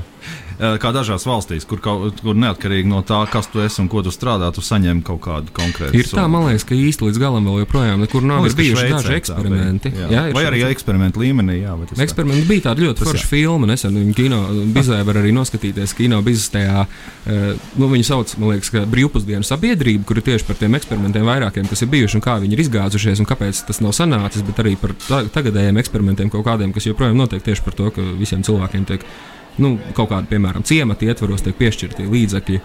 Kā 0.61 0.91
dažās 0.93 1.23
valstīs, 1.25 1.65
kur, 1.65 1.79
kaut, 1.81 2.19
kur 2.21 2.37
neatkarīgi 2.37 2.89
no 2.89 2.99
tā, 3.01 3.23
kas 3.31 3.47
tu 3.49 3.63
esi 3.63 3.79
un 3.81 3.87
ko 3.89 4.03
tu 4.05 4.11
strādā, 4.13 4.51
tu 4.53 4.61
saņem 4.61 4.99
kaut 5.05 5.21
kādu 5.23 5.53
konkrētu. 5.57 5.97
Ir 5.97 6.09
tā, 6.11 6.27
man 6.29 6.45
liekas, 6.45 6.67
ka 6.69 6.77
īsti 6.77 7.07
līdz 7.07 7.21
galam 7.21 7.47
vēl 7.49 7.63
joprojām 7.63 8.03
nekur 8.03 8.25
nav 8.27 8.43
liekas, 8.45 8.57
bijuši 8.59 8.83
Šveicē, 8.83 8.99
daži 8.99 9.15
eksperimenti. 9.17 9.93
Jā. 9.97 10.09
Jā, 10.13 10.23
Vai 10.37 10.43
arī 10.51 10.61
eksperimentu 10.67 11.23
līmenī, 11.23 11.55
jā. 11.63 11.73
Eksperimenti 12.05 12.45
bija 12.45 12.67
tāda 12.67 12.85
ļoti 12.85 13.07
forša 13.07 13.29
filma, 13.31 13.71
nesen 13.71 13.97
viņa 13.97 14.13
kino 14.19 14.43
bizē 14.75 15.01
var 15.07 15.21
arī 15.23 15.33
noskatīties 15.33 15.95
kino 15.97 16.21
bizestējā. 16.25 16.85
Eh, 16.85 17.65
nu, 17.81 17.89
viņu 17.95 18.07
sauc, 18.11 18.35
man 18.37 18.53
liekas, 18.53 18.69
ka 18.75 18.85
brīvpusdienu 18.93 19.47
sabiedrība, 19.47 20.05
kur 20.05 20.21
ir 20.21 20.27
tieši 20.29 20.45
par 20.45 20.61
tiem 20.61 20.77
eksperimentiem 20.77 21.25
vairākiem, 21.25 21.69
kas 21.73 21.81
ir 21.81 21.91
bijuši 21.93 22.21
un 22.21 22.25
kā 22.25 22.37
viņi 22.43 22.57
ir 22.57 22.63
izgāzušies 22.67 23.21
un 23.23 23.29
kāpēc 23.33 23.65
tas 23.65 23.81
nav 23.81 23.97
sanācis, 23.97 24.45
bet 24.45 24.61
arī 24.61 24.77
par 24.77 24.93
tagadējiem 25.09 25.81
eksperimentiem 25.81 26.29
kaut 26.33 26.45
kādiem, 26.45 26.73
kas 26.75 26.89
joprojām 26.89 27.17
notiek 27.17 27.41
tieši 27.45 27.65
par 27.65 27.77
to, 27.77 27.89
ka 27.95 28.05
visiem 28.21 28.45
cilvēkiem 28.45 28.89
tiek 28.93 29.05
nu, 29.57 29.75
kaut 29.97 30.11
kāda, 30.13 30.27
piemēram, 30.29 30.63
ciemata 30.67 31.05
ietvaros 31.05 31.43
tiek 31.45 31.57
piešķirti 31.59 32.07
līdzekļi 32.07 32.61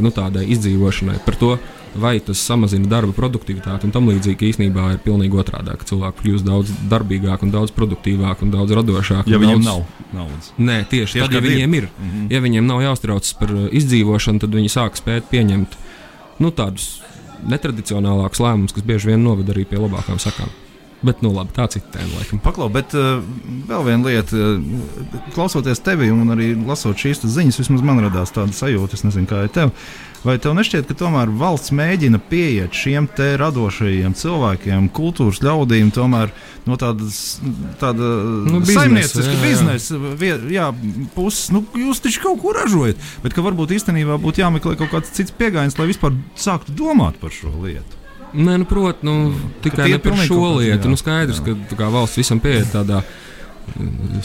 nu, 0.00 0.12
tādai 0.14 0.46
izdzīvošanai. 0.54 1.18
Par 1.26 1.36
to, 1.36 1.56
vai 1.94 2.14
tas 2.24 2.40
samazina 2.40 2.88
darba 2.88 3.12
produktivitāti 3.12 3.84
un 3.84 3.92
tam 3.92 4.08
līdzīgi 4.08 4.48
īstenībā 4.52 4.86
ir 4.94 5.02
pilnīgi 5.04 5.36
otrādi. 5.42 5.74
Cilvēki 5.90 6.22
kļūst 6.22 6.46
daudz 6.46 6.72
darbīgāki 6.88 7.46
un 7.46 7.52
daudz 7.52 7.74
produktīvāki 7.76 8.46
un 8.46 8.54
daudz 8.54 8.72
radošāki. 8.78 9.32
Ja 9.32 9.40
viņiem 9.42 9.60
daudz... 9.60 9.68
nav 9.68 10.22
naudas. 10.22 10.52
Nē, 10.56 10.78
tieši, 10.88 11.18
tieši 11.18 11.26
tad, 11.26 11.36
ja 11.36 11.44
viņiem 11.44 11.76
ir. 11.76 11.88
ir. 11.88 11.90
Mm 11.98 12.10
-hmm. 12.10 12.32
Ja 12.32 12.40
viņiem 12.40 12.66
nav 12.66 12.82
jāuztraucas 12.82 13.34
par 13.36 13.52
uh, 13.52 13.68
izdzīvošanu, 13.70 14.40
tad 14.40 14.54
viņi 14.54 14.72
sāk 14.72 14.96
spēt 14.96 15.28
pieņemt 15.30 15.76
nu, 16.38 16.50
tādus 16.50 17.02
netradicionālākus 17.42 18.40
lēmumus, 18.40 18.72
kas 18.72 18.84
bieži 18.86 19.12
vien 19.12 19.24
noved 19.24 19.48
arī 19.48 19.66
pie 19.68 19.78
labākām 19.78 20.18
sakām. 20.18 20.48
Bet, 21.02 21.18
nu, 21.24 21.32
labi, 21.34 21.50
tā 21.56 21.66
ir 21.66 21.82
tēma, 21.90 22.20
laikam. 22.20 22.38
Paklau, 22.42 22.68
bet 22.70 22.94
uh, 22.94 23.18
vēl 23.66 23.88
viena 23.88 24.06
lieta, 24.06 24.38
uh, 24.38 25.18
klausoties 25.34 25.82
tevi 25.82 26.12
un 26.14 26.30
arī 26.30 26.52
lasot 26.62 26.98
šīs 26.98 27.24
ziņas, 27.26 27.58
vismaz 27.58 27.82
man 27.86 28.04
radās 28.04 28.30
tāda 28.34 28.54
sajūta, 28.54 28.94
es 28.94 29.02
nezinu, 29.08 29.26
kā 29.30 29.42
ir 29.48 29.52
tev. 29.54 29.74
Vai 30.22 30.36
tev 30.38 30.52
nešķiet, 30.54 30.86
ka 30.86 30.94
tomēr 30.94 31.32
valsts 31.34 31.72
mēģina 31.74 32.20
pieiet 32.30 32.76
šiem 32.78 33.08
te 33.10 33.32
radošajiem 33.40 34.12
cilvēkiem, 34.14 34.84
kultūras 34.94 35.40
ļaudīm, 35.42 35.90
tomēr 35.94 36.30
no 36.70 36.76
tādas 36.78 37.40
tāda 37.80 38.10
nu, 38.46 38.60
saimnieciska 38.68 39.34
biznesa 39.42 39.98
jā, 40.54 40.68
puses, 41.16 41.48
nu, 41.50 41.64
jūs 41.74 42.04
taču 42.04 42.22
kaut 42.28 42.38
ko 42.44 42.54
ražojat, 42.54 43.02
bet 43.24 43.34
ka 43.34 43.42
varbūt 43.42 43.74
īstenībā 43.80 44.20
būtu 44.22 44.44
jāmeklē 44.44 44.76
kaut 44.84 44.94
kāds 44.94 45.10
cits 45.18 45.34
pieejams, 45.34 45.74
lai 45.80 45.90
vispār 45.90 46.14
sāktu 46.38 46.76
domāt 46.78 47.18
par 47.18 47.34
šo 47.34 47.50
lietu. 47.64 48.01
Nē, 48.32 48.56
nu, 48.62 48.68
protams, 48.68 49.04
nu, 49.04 49.50
tikai 49.64 49.90
ne 49.92 49.98
par 50.00 50.16
šo 50.24 50.56
lietu. 50.58 50.88
Nu, 50.88 50.96
skaidrs, 51.00 51.42
jā. 51.44 51.56
ka 51.68 51.76
kā, 51.82 51.90
valsts 51.92 52.20
visam 52.20 52.40
pieiet 52.40 52.70
tādā 52.72 53.02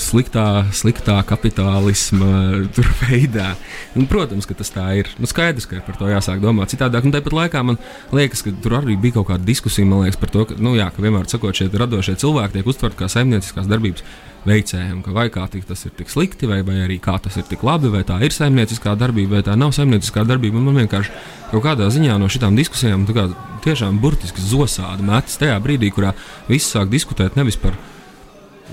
sliktā, 0.01 0.65
sliktā 0.73 1.17
kapitālisma 1.27 2.63
veidā. 3.03 3.51
Un, 3.99 4.07
protams, 4.09 4.47
ka 4.47 4.55
tas 4.57 4.71
tā 4.73 4.87
ir. 5.01 5.11
Nu, 5.21 5.29
skaidrs, 5.29 5.67
ka 5.69 5.81
par 5.85 5.99
to 5.99 6.09
jāsāk 6.11 6.41
domāt 6.43 6.71
citādāk. 6.73 7.05
Un 7.07 7.15
tāpat 7.15 7.35
laikā 7.35 7.63
man 7.67 7.79
liekas, 8.15 8.45
ka 8.45 8.55
tur 8.63 8.79
arī 8.79 8.97
bija 9.01 9.19
kaut 9.19 9.29
kāda 9.33 9.47
diskusija 9.47 9.87
liekas, 9.91 10.19
par 10.21 10.33
to, 10.33 10.47
ka, 10.49 10.57
nu, 10.61 10.77
jā, 10.79 10.87
ka 10.93 11.03
vienmēr 11.03 11.27
sakot, 11.31 11.57
šie 11.57 11.69
radošie 11.73 12.17
cilvēki 12.23 12.59
tiek 12.59 12.71
uztverti 12.73 13.01
kā 13.03 13.11
saimnieciskās 13.11 13.69
darbības 13.69 14.07
veicējiem, 14.47 15.01
ka 15.05 15.13
vai 15.15 15.27
kā 15.33 15.45
tas 15.51 15.83
ir 15.87 15.93
tik 15.97 16.11
slikti, 16.11 16.47
vai, 16.49 16.61
vai 16.67 16.79
arī 16.85 16.99
kā 17.03 17.17
tas 17.23 17.37
ir 17.39 17.45
tik 17.49 17.65
labi, 17.67 17.91
vai 17.93 18.03
tā 18.07 18.19
ir 18.25 18.35
saimnieciskā 18.35 18.95
darbība, 18.99 19.37
vai 19.37 19.43
tā 19.47 19.57
nav 19.59 19.73
saimnieciskā 19.75 20.23
darbība. 20.27 20.61
Man 20.63 20.79
vienkārši 20.83 21.13
kaut 21.51 21.65
kādā 21.65 21.89
ziņā 21.93 22.17
no 22.21 22.29
šīm 22.31 22.57
diskusijām 22.57 23.05
kā, 23.11 23.27
tiešām 23.65 23.99
burtiski 24.03 24.43
zosādi 24.43 25.05
metas 25.07 25.37
tajā 25.41 25.59
brīdī, 25.63 25.91
kurā 25.93 26.15
visi 26.47 26.71
sāk 26.71 26.91
diskutēt 26.93 27.37
nevis 27.39 27.59
par 27.59 27.77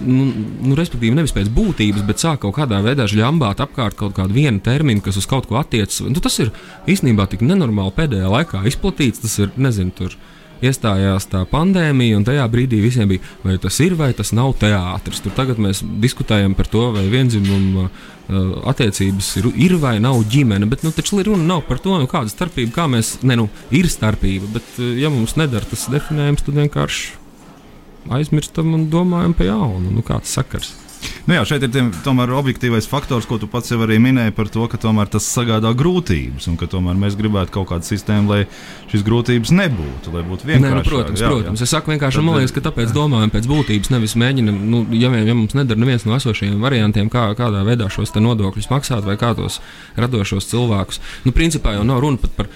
nu, 0.03 0.27
nu, 0.65 0.75
respektīvi, 0.79 1.15
nevis 1.17 1.35
pēc 1.35 1.51
būtības, 1.55 2.05
bet 2.07 2.23
sāk 2.23 2.43
kaut 2.45 2.57
kādā 2.59 2.81
veidā 2.85 3.07
žļambāt 3.11 3.63
apkārt 3.65 3.99
kaut 3.99 4.17
kādu 4.17 4.37
vienu 4.37 4.63
terminu, 4.65 5.03
kas 5.05 5.19
uz 5.21 5.29
kaut 5.31 5.49
ko 5.51 5.59
attiecas. 5.61 6.03
Nu, 6.09 6.23
tas 6.25 6.39
ir 6.43 6.53
īstenībā 6.91 7.29
tik 7.31 7.45
nenormāli 7.47 7.95
pēdējā 7.99 8.31
laikā 8.33 8.65
izplatīts. 8.71 9.23
Tas 9.25 9.37
ir, 9.43 9.53
nezinu, 9.61 9.95
tur 9.95 10.17
iestājās 10.69 11.29
tā 11.31 11.45
pandēmija, 11.51 12.19
un 12.19 12.27
tajā 12.27 12.45
brīdī 12.51 12.81
visiem 12.85 13.11
bija, 13.11 13.23
vai 13.45 13.57
tas 13.63 13.79
ir 13.85 13.97
vai 13.99 14.13
tas 14.17 14.33
nav 14.37 14.55
teātris. 14.61 15.23
Tur 15.25 15.35
tagad 15.37 15.61
mēs 15.63 15.83
diskutējam 16.03 16.57
par 16.59 16.71
to, 16.73 16.87
vai 16.97 17.05
vienzimuma 17.13 17.89
uh, 17.89 18.69
attiecības 18.73 19.31
ir, 19.41 19.51
ir 19.67 19.77
vai 19.83 19.97
nav 20.03 20.23
ģimene. 20.31 20.69
Bet, 20.71 20.87
nu, 20.87 20.93
taču 20.95 21.23
runa 21.23 21.45
nav 21.55 21.65
par 21.69 21.83
to, 21.85 21.97
nu, 22.01 22.11
kāda 22.11 22.33
starpība, 22.33 22.75
kā 22.77 22.89
mēs, 22.91 23.17
ne, 23.23 23.39
nu, 23.41 23.51
ir 23.75 23.91
starpība, 23.93 24.53
bet, 24.59 24.73
uh, 24.79 24.95
ja 25.01 25.13
mums 25.13 25.39
nedara 25.41 25.69
tas 25.71 25.89
definējums, 25.93 26.47
tad 26.47 26.63
vienkārši 26.63 27.13
aizmirstam 28.15 28.75
un 28.77 28.89
domājam 28.93 29.37
par 29.37 29.49
jaunu. 29.49 29.93
Nu, 29.95 30.05
kāds 30.07 30.33
sakars? 30.37 30.75
Nu 31.25 31.39
jā, 31.39 31.45
šeit 31.49 31.65
ir 31.65 31.73
tiem, 31.73 31.91
tomēr 32.05 32.33
objektīvais 32.37 32.89
faktors, 32.91 33.27
ko 33.29 33.39
tu 33.41 33.49
pats 33.51 33.73
jau 33.73 33.79
arī 33.85 33.97
minēji 34.03 34.35
par 34.37 34.51
to, 34.53 34.67
ka 34.71 34.81
tas 34.81 35.25
sagādā 35.25 35.73
grūtības 35.77 36.49
un 36.51 36.59
ka 36.61 36.69
mēs 36.85 37.17
gribētu 37.17 37.55
kaut 37.55 37.71
kādu 37.71 37.89
sistēmu, 37.89 38.31
lai 38.31 38.41
šīs 38.93 39.05
grūtības 39.07 39.53
nebūtu, 39.55 40.13
lai 40.15 40.25
būtu 40.27 40.49
vienkārši. 40.51 40.75
Nu, 40.75 40.85
protams, 40.85 41.23
jā, 41.23 41.31
protams. 41.33 41.63
Jā. 41.63 41.69
Es 41.69 41.75
saku 41.75 41.95
vienkārši, 41.95 42.21
Tad, 42.21 42.27
man 42.27 42.39
liekas, 42.41 42.55
ka 42.55 42.65
tāpēc 42.69 42.93
domājam 42.95 43.33
pēc 43.33 43.49
būtības, 43.51 43.93
nevis 43.95 44.17
mēģinam, 44.21 44.61
nu, 44.71 44.83
ja, 44.93 45.13
ja 45.25 45.37
mums 45.37 45.57
nedara 45.57 45.81
neviens 45.81 46.07
no 46.09 46.17
esošajiem 46.19 46.61
variantiem, 46.63 47.11
kā, 47.13 47.31
kādā 47.39 47.65
veidā 47.67 47.89
šos 47.93 48.15
nodokļus 48.15 48.71
maksāt 48.71 49.09
vai 49.09 49.17
kā 49.21 49.33
tos 49.39 49.61
radošos 49.97 50.51
cilvēkus. 50.53 51.01
Nu, 51.25 51.35
principā 51.37 51.79
jau 51.79 51.89
nav 51.89 52.05
runa 52.05 52.21
pat 52.21 52.37
par 52.37 52.53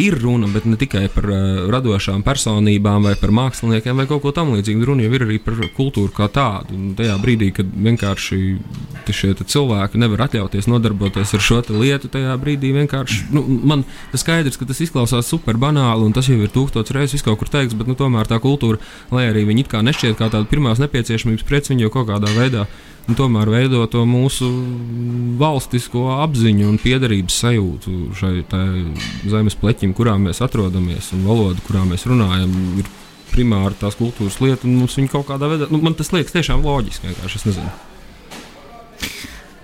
ir 0.00 0.16
runa, 0.22 0.48
bet 0.52 0.66
ne 0.68 0.78
tikai 0.80 1.06
par 1.12 1.28
uh, 1.30 1.40
radošām 1.72 2.24
personībām 2.26 3.06
vai 3.08 3.14
par 3.20 3.32
māksliniekiem 3.34 4.00
vai 4.00 4.06
kaut 4.10 4.24
ko 4.24 4.32
tamlīdzīgu. 4.34 4.86
Runa 4.88 5.06
jau 5.06 5.14
ir 5.14 5.26
arī 5.26 5.38
par 5.42 5.60
kultūru 5.76 6.12
kā 6.14 6.28
tādu. 6.32 6.74
Un 6.74 6.94
tajā 6.98 7.16
brīdī, 7.22 7.50
kad 7.54 7.68
vienkārši 7.68 8.40
šie 9.14 9.34
cilvēki 9.36 10.00
nevar 10.00 10.24
atļauties 10.26 10.68
nodarboties 10.70 11.34
ar 11.36 11.44
šo 11.44 11.60
lietu, 11.74 12.08
tajā 12.12 12.34
brīdī 12.40 12.72
vienkārši 12.74 13.28
nu, 13.34 13.44
man 13.66 13.84
tas 14.12 14.24
skaidrs, 14.24 14.58
ka 14.58 14.66
tas 14.68 14.80
izklausās 14.84 15.28
super 15.28 15.58
banāli 15.60 16.06
un 16.06 16.14
tas 16.16 16.28
jau 16.30 16.38
ir 16.40 16.52
tūkstotis 16.52 16.94
reizes 16.96 17.24
kaut 17.24 17.38
kur 17.40 17.50
teikts, 17.52 17.76
bet 17.78 17.90
nu, 17.90 17.96
tomēr 17.98 18.28
tā 18.30 18.40
kultūra, 18.42 18.80
lai 19.14 19.28
arī 19.30 19.44
viņi 19.48 19.66
it 19.66 19.70
kā 19.72 19.84
nešķiet 19.84 20.18
kā 20.18 20.30
tāda 20.32 20.48
pirmās 20.50 20.82
nepieciešamības 20.82 21.46
preci, 21.46 21.74
viņi 21.74 21.86
jau 21.86 21.94
kaut 21.98 22.10
kādā 22.10 22.32
veidā 22.34 22.66
un 23.08 23.16
tomēr 23.18 23.50
veido 23.52 23.82
to 23.90 24.04
mūsu 24.08 24.48
valstisko 25.40 26.06
apziņu 26.24 26.68
un 26.70 26.78
piederības 26.80 27.36
sajūtu 27.42 27.96
šai 28.16 28.32
zemes 29.28 29.56
pleķim, 29.84 29.94
kurā 29.94 30.16
mēs 30.18 30.40
atrodamies, 30.42 31.12
un 31.12 31.24
valoda, 31.26 31.60
kurā 31.66 31.84
mēs 31.84 32.06
runājam, 32.06 32.78
ir 32.78 32.86
primāri 33.32 33.74
tās 33.78 33.96
kultūras 33.96 34.40
lieta, 34.40 34.66
un 34.66 34.78
mums 34.80 34.96
viņa 34.96 35.10
kaut 35.10 35.26
kādā 35.28 35.48
veidā, 35.48 35.68
nu, 35.70 35.80
man 35.82 35.94
tas 35.94 36.12
liekas 36.12 36.32
tiešām 36.32 36.64
loģiski, 36.64 37.10
vienkārši 37.10 37.40
es 37.40 37.44
nezinu. 37.44 37.93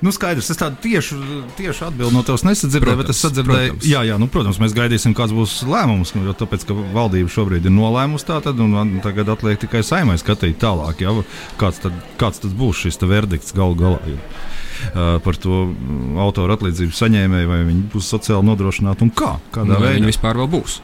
Nu, 0.00 0.12
skaidrs, 0.16 0.48
es 0.48 0.56
tādu 0.56 0.78
tiešu, 0.80 1.18
tiešu 1.58 1.84
atbildi 1.90 2.16
no 2.16 2.22
tevis 2.24 2.44
nesadzirdēju, 2.46 2.98
bet 3.02 3.10
es 3.12 3.18
sadzirdēju, 3.20 3.72
protams. 3.74 3.88
jā, 3.90 4.00
jā, 4.08 4.16
nu, 4.20 4.28
protams, 4.32 4.60
mēs 4.62 4.72
gaidīsim, 4.76 5.12
kāds 5.16 5.34
būs 5.36 5.58
lēmums. 5.68 6.14
Jo 6.16 6.32
tāpēc, 6.40 6.64
ka 6.68 6.76
valdība 6.94 7.32
šobrīd 7.32 7.68
ir 7.68 7.74
nolēmusi 7.74 8.28
tā, 8.30 8.38
tad 8.44 8.62
tagad 9.04 9.34
atliek 9.36 9.60
tikai 9.60 9.82
saimai 9.84 10.16
skatīt 10.20 10.56
tālāk, 10.62 11.04
jā, 11.04 11.12
kāds, 11.60 11.82
tad, 11.84 12.00
kāds 12.20 12.40
tad 12.40 12.56
būs 12.56 12.80
šis 12.86 13.00
verdikts 13.04 13.52
galu 13.56 13.76
galā. 13.76 14.00
Jo. 14.08 14.16
Uh, 14.80 15.18
par 15.20 15.36
to 15.36 15.66
autoru 16.24 16.56
atlīdzību 16.56 16.96
saņēmēju, 16.96 17.52
vai 17.52 17.60
viņi 17.68 17.86
būs 17.92 18.08
sociāli 18.14 18.48
nodrošināti 18.48 19.04
un 19.04 19.12
kā. 19.12 19.34
Kādā 19.52 19.74
nu, 19.74 19.82
veidā 19.84 19.98
viņi 19.98 20.12
vispār 20.14 20.40
būs. 20.48 20.80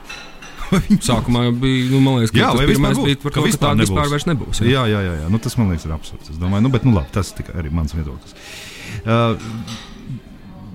Sākumā 1.09 1.49
bija, 1.57 1.89
nu, 1.95 2.19
liekas, 2.19 2.35
ka 2.35 2.43
jā, 2.43 2.53
tas 2.53 2.69
pirmais 2.69 3.01
bija 3.01 3.23
par 3.23 3.33
to, 3.33 3.49
ka 3.49 3.65
tāda 3.65 3.87
vispār 3.87 4.29
nebūs. 4.29 4.61
Jā, 4.61 4.85
jā, 4.85 5.01
jā, 5.01 5.05
jā, 5.09 5.19
jā. 5.23 5.33
Nu, 5.33 5.41
tas 5.41 5.57
man 5.57 5.73
liekas 5.73 5.89
ir 5.89 5.97
absurds. 5.97 6.35
Es 6.35 6.41
domāju, 6.43 6.67
nu, 6.67 6.73
bet, 6.75 6.85
nu, 6.85 6.93
labi, 6.99 7.09
tas 7.17 7.33
tikai 7.39 7.57
arī 7.63 7.73
mans 7.73 7.97
viedoklis. 7.97 8.37
Uh, 8.37 8.76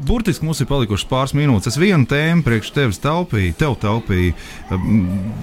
burtiski 0.05 0.45
mums 0.45 0.61
ir 0.61 0.69
palikušas 0.69 1.07
pāris 1.09 1.33
minūtes. 1.37 1.73
Es 1.73 1.79
vienu 1.79 2.07
tēmu 2.09 2.45
priekš 2.45 2.71
tevis 2.75 2.99
taupīju, 3.03 3.55
tev 3.59 3.77
taupīju. 3.81 4.33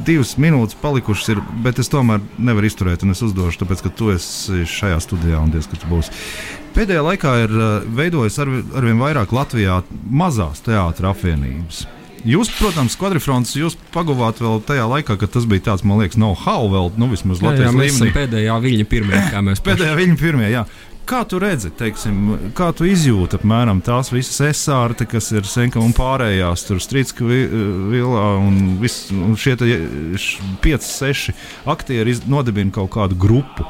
Divas 0.07 0.35
minūtes 0.41 0.79
palikušas, 0.83 1.35
ir, 1.35 1.43
bet 1.65 1.81
es 1.83 1.91
tomēr 1.93 2.23
nevaru 2.39 2.71
izturēt, 2.71 3.05
un 3.07 3.15
es 3.15 3.23
uzdošu, 3.25 3.63
tāpēc, 3.63 3.85
ka 3.87 3.93
tu 3.95 4.13
esi 4.15 4.65
šajā 4.69 4.99
studijā 5.05 5.43
un 5.43 5.53
diez, 5.55 5.69
kas 5.71 5.83
tu 5.83 5.91
būsi. 5.91 6.15
Pēdējā 6.77 7.05
laikā 7.05 7.37
ir 7.45 7.55
veidojas 7.97 8.39
ar, 8.43 8.51
arvien 8.79 8.99
vairāk 9.01 9.33
Latvijā 9.35 9.83
mazās 10.11 10.63
teātras 10.67 11.15
apvienības. 11.15 11.87
Jūs, 12.27 12.51
protams, 12.59 12.97
kvadrifrons, 12.99 13.53
jūs 13.55 13.77
pagavāt 13.95 14.41
vēl 14.43 14.59
tajā 14.67 14.89
laikā, 14.91 15.15
kad 15.21 15.31
tas 15.37 15.47
bija 15.49 15.69
tāds, 15.71 15.85
man 15.87 16.01
liekas, 16.03 16.19
know-how 16.19 16.67
vēl, 16.73 16.91
nu, 16.99 17.07
vismaz 17.13 17.43
Latvijas 17.45 17.77
līmenī. 17.77 18.09
Jā, 18.09 18.11
jā, 18.11 18.17
pēdējā 18.17 18.57
viņa 18.65 18.87
pirmie, 18.91 19.21
kā 19.31 19.43
mēs 19.47 19.63
pēdējā 19.69 19.95
viņa 20.01 20.19
pirmie, 20.19 20.49
jā. 20.51 20.65
Kā 21.09 21.23
tu 21.25 21.39
redzi, 21.41 21.71
teiksim, 21.73 22.35
kā 22.53 22.67
tu 22.77 22.85
izjūti 22.85 23.39
apmēram 23.39 23.79
tās 23.81 24.11
visas 24.13 24.43
esārti, 24.45 25.07
kas 25.09 25.31
ir 25.33 25.47
senka 25.49 25.81
un 25.81 25.95
pārējās, 25.97 26.67
tur 26.69 26.83
strīdska 26.85 27.25
vilā 27.25 28.25
un, 28.45 28.59
vis, 28.83 28.99
un 29.17 29.33
šie 29.41 29.55
5, 29.57 30.85
6 30.85 31.33
aktieri 31.73 32.19
nodibina 32.29 32.75
kaut 32.77 32.93
kādu 32.99 33.17
grupu. 33.17 33.65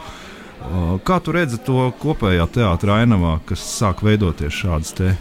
Kā 1.06 1.20
tu 1.22 1.36
redzi 1.36 1.62
to 1.62 1.92
kopējā 2.02 2.48
teātrā 2.58 3.04
ainavā, 3.04 3.38
kas 3.46 3.62
sāk 3.76 4.02
veidoties 4.02 4.58
šādas 4.58 4.96
te? 4.98 5.14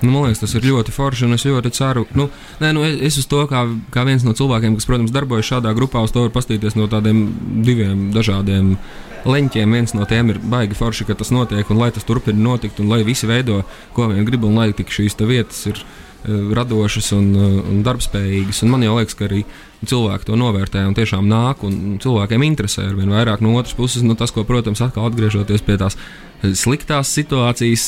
Nu, 0.00 0.12
man 0.14 0.28
liekas, 0.28 0.40
tas 0.40 0.54
ir 0.56 0.64
ļoti 0.64 0.94
forši, 0.94 1.26
un 1.26 1.36
es 1.36 1.44
ļoti 1.44 1.72
ceru, 1.76 2.06
nu, 2.16 2.30
nē, 2.62 2.72
nu, 2.76 2.84
es 2.88 3.18
uz 3.20 3.28
to 3.28 3.42
kā, 3.50 3.66
kā 3.92 4.04
viens 4.08 4.24
no 4.24 4.32
cilvēkiem, 4.36 4.78
kas, 4.78 4.88
protams, 4.88 5.12
darbojas 5.12 5.50
šādā 5.50 5.74
grupā, 5.76 6.00
uz 6.06 6.14
to 6.14 6.24
var 6.24 6.32
paskatīties 6.34 6.78
no 6.78 6.88
tādiem 6.90 7.26
diviem 7.66 8.08
dažādiem 8.16 8.74
leņķiem. 9.28 9.76
Viens 9.76 9.92
no 9.92 10.08
tiem 10.08 10.32
ir 10.32 10.40
baigi 10.40 10.78
forši, 10.78 11.08
ka 11.08 11.18
tas 11.20 11.32
notiek, 11.34 11.68
un 11.68 11.82
lai 11.82 11.90
tas 11.92 12.08
turpina 12.08 12.40
notikt, 12.40 12.80
un 12.80 12.88
lai 12.88 13.02
visi 13.04 13.28
veido, 13.28 13.60
ko 13.96 14.08
vien 14.08 14.24
grib, 14.24 14.48
un 14.48 14.56
lai 14.56 14.70
tik 14.76 14.88
šīs 14.94 15.20
vietas 15.20 15.66
ir 15.68 15.82
uh, 15.82 15.99
radošas 16.28 17.12
un, 17.16 17.28
uh, 17.36 17.58
un 17.70 17.82
darbspējīgas. 17.86 18.62
Un 18.64 18.72
man 18.74 18.84
liekas, 18.84 19.16
ka 19.18 19.28
arī 19.28 19.44
cilvēki 19.86 20.28
to 20.28 20.36
novērtē 20.36 20.82
un 20.88 20.96
tiešām 20.96 21.28
nāk, 21.30 21.62
un 21.64 21.98
cilvēkiem 22.02 22.44
interesē 22.44 22.90
ar 22.90 22.98
vien 22.98 23.12
vairāk 23.12 23.44
no 23.44 23.54
otras 23.56 23.76
puses. 23.78 24.04
Nu, 24.06 24.16
tas, 24.18 24.34
ko, 24.34 24.44
protams, 24.48 24.82
atkal 24.84 25.08
atgriežoties 25.08 25.64
pie 25.64 25.78
tās 25.80 25.96
sliktās 26.56 27.10
situācijas, 27.12 27.86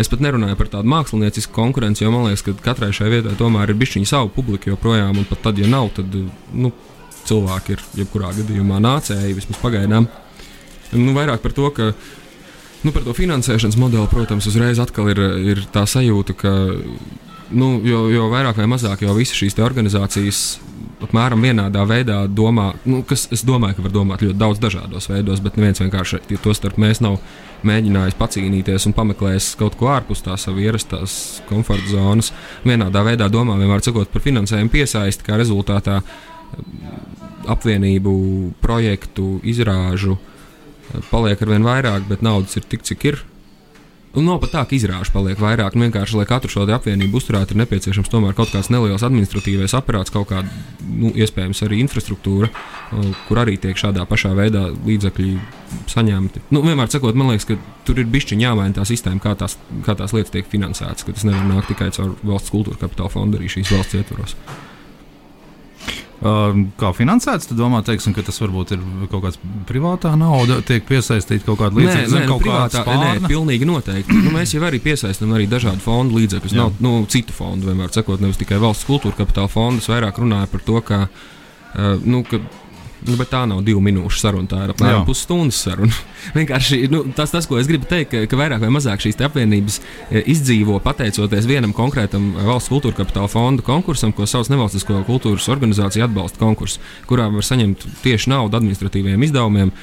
es 0.00 0.08
pat 0.08 0.22
nerunāju 0.24 0.56
par 0.56 0.70
tādu 0.72 0.88
māksliniecisku 0.88 1.52
konkurenci, 1.52 2.04
jo 2.04 2.12
man 2.14 2.28
liekas, 2.28 2.44
ka 2.46 2.54
katrai 2.64 2.92
šai 2.96 3.10
vietai 3.12 3.34
tomēr 3.36 3.72
ir 3.72 3.80
bijusi 3.80 4.04
savu 4.08 4.32
publiku 4.32 4.72
joprojām, 4.72 5.18
un 5.20 5.28
pat 5.28 5.42
tad, 5.44 5.60
ja 5.60 5.68
nav, 5.68 5.90
tad 5.96 6.16
nu, 6.52 6.72
cilvēki 7.28 7.76
ir 7.76 7.84
jebkurā 8.02 8.32
gadījumā 8.36 8.80
nācēji 8.84 9.36
vismaz 9.36 9.60
pagaidām. 9.62 10.08
Nu, 10.94 11.12
vairāk 11.16 11.42
par 11.42 11.54
to, 11.56 11.70
ka 11.74 11.90
nu, 12.84 12.92
par 12.92 13.04
to 13.06 13.14
finansēšanas 13.16 13.78
modeli, 13.80 14.06
protams, 14.12 14.48
uzreiz 14.50 14.80
ir, 14.80 15.22
ir 15.52 15.64
tā 15.72 15.86
sajūta, 15.88 16.36
ka 16.36 16.52
nu, 17.52 17.80
jo, 17.84 18.06
jo 18.12 18.28
vairāk 18.32 18.60
vai 18.60 18.68
mazāk 18.70 19.04
jau 19.04 19.16
visas 19.16 19.36
šīs 19.36 19.58
organizācijas 19.62 20.44
apmēram 21.04 21.42
vienādā 21.44 21.84
veidā 21.88 22.24
domā, 22.30 22.72
nu, 22.88 23.02
kas 23.06 23.26
es 23.34 23.44
domāju, 23.46 23.78
ka 23.78 23.86
var 23.86 23.94
domāt 23.94 24.22
ļoti 24.24 24.38
daudz 24.40 24.60
dažādos 24.62 25.08
veidos, 25.10 25.42
bet 25.44 25.58
neviens 25.58 25.82
vienkārši 25.82 26.22
to 26.42 26.54
starp 26.56 26.78
mēs 26.80 27.02
nav 27.04 27.18
mēģinājis 27.64 28.16
pacīnīties 28.18 28.88
un 28.88 28.94
pameklējis 28.96 29.54
kaut 29.60 29.76
ko 29.80 29.88
ārpus 29.92 30.24
tās 30.24 30.44
savas 30.46 30.64
ierastās 30.64 31.16
komforta 31.48 31.88
zonas. 31.90 32.30
Vienādā 32.64 33.04
veidā 33.06 33.28
domā, 33.32 33.56
vienmēr 33.60 33.84
sakot 33.84 34.10
par 34.12 34.24
finansējumu 34.24 34.72
piesaisti, 34.72 35.24
kā 35.26 35.38
rezultātā 35.40 36.00
apvienību, 37.50 38.14
projektu, 38.64 39.38
izrāžu 39.44 40.18
paliek 41.10 41.40
ar 41.40 41.50
vien 41.50 41.64
vairāk, 41.66 42.08
bet 42.08 42.24
naudas 42.24 42.56
ir 42.60 42.68
tik, 42.68 42.84
cik 42.86 43.08
ir. 43.10 43.22
Un 44.14 44.28
nav 44.28 44.38
pat 44.44 44.52
tā, 44.54 44.62
ka 44.68 44.76
izrāžu 44.76 45.10
paliek 45.14 45.40
vairāk. 45.42 45.74
Nu, 45.74 45.88
vienkārši, 45.88 46.18
lai 46.20 46.26
katru 46.30 46.52
šo 46.52 46.66
apvienību 46.70 47.18
uzturētu, 47.18 47.54
ir 47.54 47.62
nepieciešams 47.64 48.10
tomēr 48.12 48.36
kaut 48.38 48.52
kāds 48.54 48.70
neliels 48.70 49.02
administratīvais 49.06 49.74
aparāts, 49.74 50.12
kaut 50.14 50.28
kāda, 50.30 50.50
nu, 50.86 51.10
iespējams, 51.18 51.62
arī 51.66 51.80
infrastruktūra, 51.82 52.50
kur 53.26 53.40
arī 53.42 53.56
tiek 53.58 53.78
šādā 53.80 54.06
pašā 54.06 54.30
veidā 54.38 54.68
līdzekļi 54.86 55.32
saņemti. 55.90 56.44
Nu, 56.54 56.62
vienmēr 56.62 56.92
sakot, 56.94 57.18
man 57.18 57.32
liekas, 57.32 57.48
ka 57.50 57.58
tur 57.88 57.98
ir 57.98 58.06
bišķiņa 58.12 58.46
jāmaina 58.46 58.78
tā 58.78 58.86
sistēma, 58.86 59.22
kā 59.24 59.34
tās, 59.40 59.58
kā 59.86 59.96
tās 59.98 60.14
lietas 60.14 60.34
tiek 60.36 60.46
finansētas, 60.52 61.06
ka 61.06 61.16
tas 61.16 61.26
nevar 61.26 61.50
nākt 61.50 61.72
tikai 61.72 61.90
caur 61.96 62.14
valsts 62.22 62.54
kultūra 62.54 62.84
kapitāla 62.84 63.10
fondu 63.10 63.40
arī 63.40 63.50
šīs 63.50 63.74
valsts 63.74 63.98
ietvaros. 63.98 64.38
Uh, 66.22 66.54
kā 66.78 66.92
finansēts, 66.94 67.48
tad 67.50 67.58
domā, 67.58 67.80
teiksim, 67.84 68.14
ka 68.16 68.22
tas 68.24 68.38
varbūt 68.40 68.76
ir 68.76 68.82
kaut 69.10 69.24
kāds 69.26 69.38
privātā 69.68 70.12
nauda, 70.16 70.60
tiek 70.64 70.86
piesaistīta 70.88 71.44
kaut 71.44 71.58
kāda 71.60 71.80
līdzekļa. 71.80 72.06
Nē, 72.06 72.20
nē, 72.22 72.28
nu, 72.30 72.36
privātā, 72.40 72.84
nē, 72.86 73.10
pilnīgi 73.26 73.66
noteikti. 73.68 74.20
nu, 74.22 74.32
mēs 74.32 74.54
jau 74.54 74.62
arī 74.64 74.80
piesaistām 74.84 75.34
arī 75.36 75.48
dažādu 75.50 75.82
fondu 75.84 76.16
līdzekļus. 76.20 76.54
Nav 76.56 76.78
nu, 76.84 76.94
citu 77.10 77.34
fondu, 77.34 77.68
vienmēr 77.68 77.92
sakot, 77.92 78.22
nevis 78.22 78.38
tikai 78.40 78.62
valsts 78.62 78.86
kultūra 78.88 79.18
kapitāla 79.18 79.50
fondu. 79.52 79.82
Es 79.82 79.90
vairāk 79.90 80.22
runāju 80.22 80.52
par 80.54 80.64
to, 80.70 80.80
ka, 80.86 81.00
uh, 81.10 82.06
nu, 82.06 82.22
ka 82.30 82.40
Nu, 83.04 83.18
bet 83.20 83.28
tā 83.34 83.42
nav 83.44 83.60
divu 83.64 83.82
minūšu 83.84 84.16
saruna. 84.16 84.48
Tā 84.48 84.62
ir 84.64 84.72
apmēram 84.72 85.02
pusstundas 85.04 85.58
saruna. 85.66 85.92
Vienkārši 86.38 86.78
nu, 86.92 87.02
tas, 87.16 87.34
tas, 87.34 87.44
ko 87.48 87.58
es 87.60 87.68
gribu 87.68 87.88
teikt, 87.88 88.14
ka, 88.14 88.22
ka 88.30 88.38
vairāk 88.40 88.62
vai 88.62 88.70
mazāk 88.72 89.04
šīs 89.04 89.20
apvienības 89.26 89.76
e, 89.80 90.22
izdzīvo 90.32 90.78
pateicoties 90.84 91.48
vienam 91.48 91.74
konkrētam 91.76 92.30
valsts 92.48 92.72
kultūra 92.72 92.96
kapitāla 93.02 93.28
fonda 93.28 93.64
konkursam, 93.66 94.14
ko 94.16 94.24
sauc 94.30 94.48
Nevalstisko 94.52 95.02
kultūras 95.08 95.50
organizāciju 95.52 96.06
atbalsta 96.06 96.40
konkurss, 96.40 96.80
kurā 97.10 97.28
var 97.34 97.44
saņemt 97.44 97.84
tieši 98.06 98.32
naudu 98.32 98.56
administratīviem 98.60 99.28
izdevumiem 99.28 99.74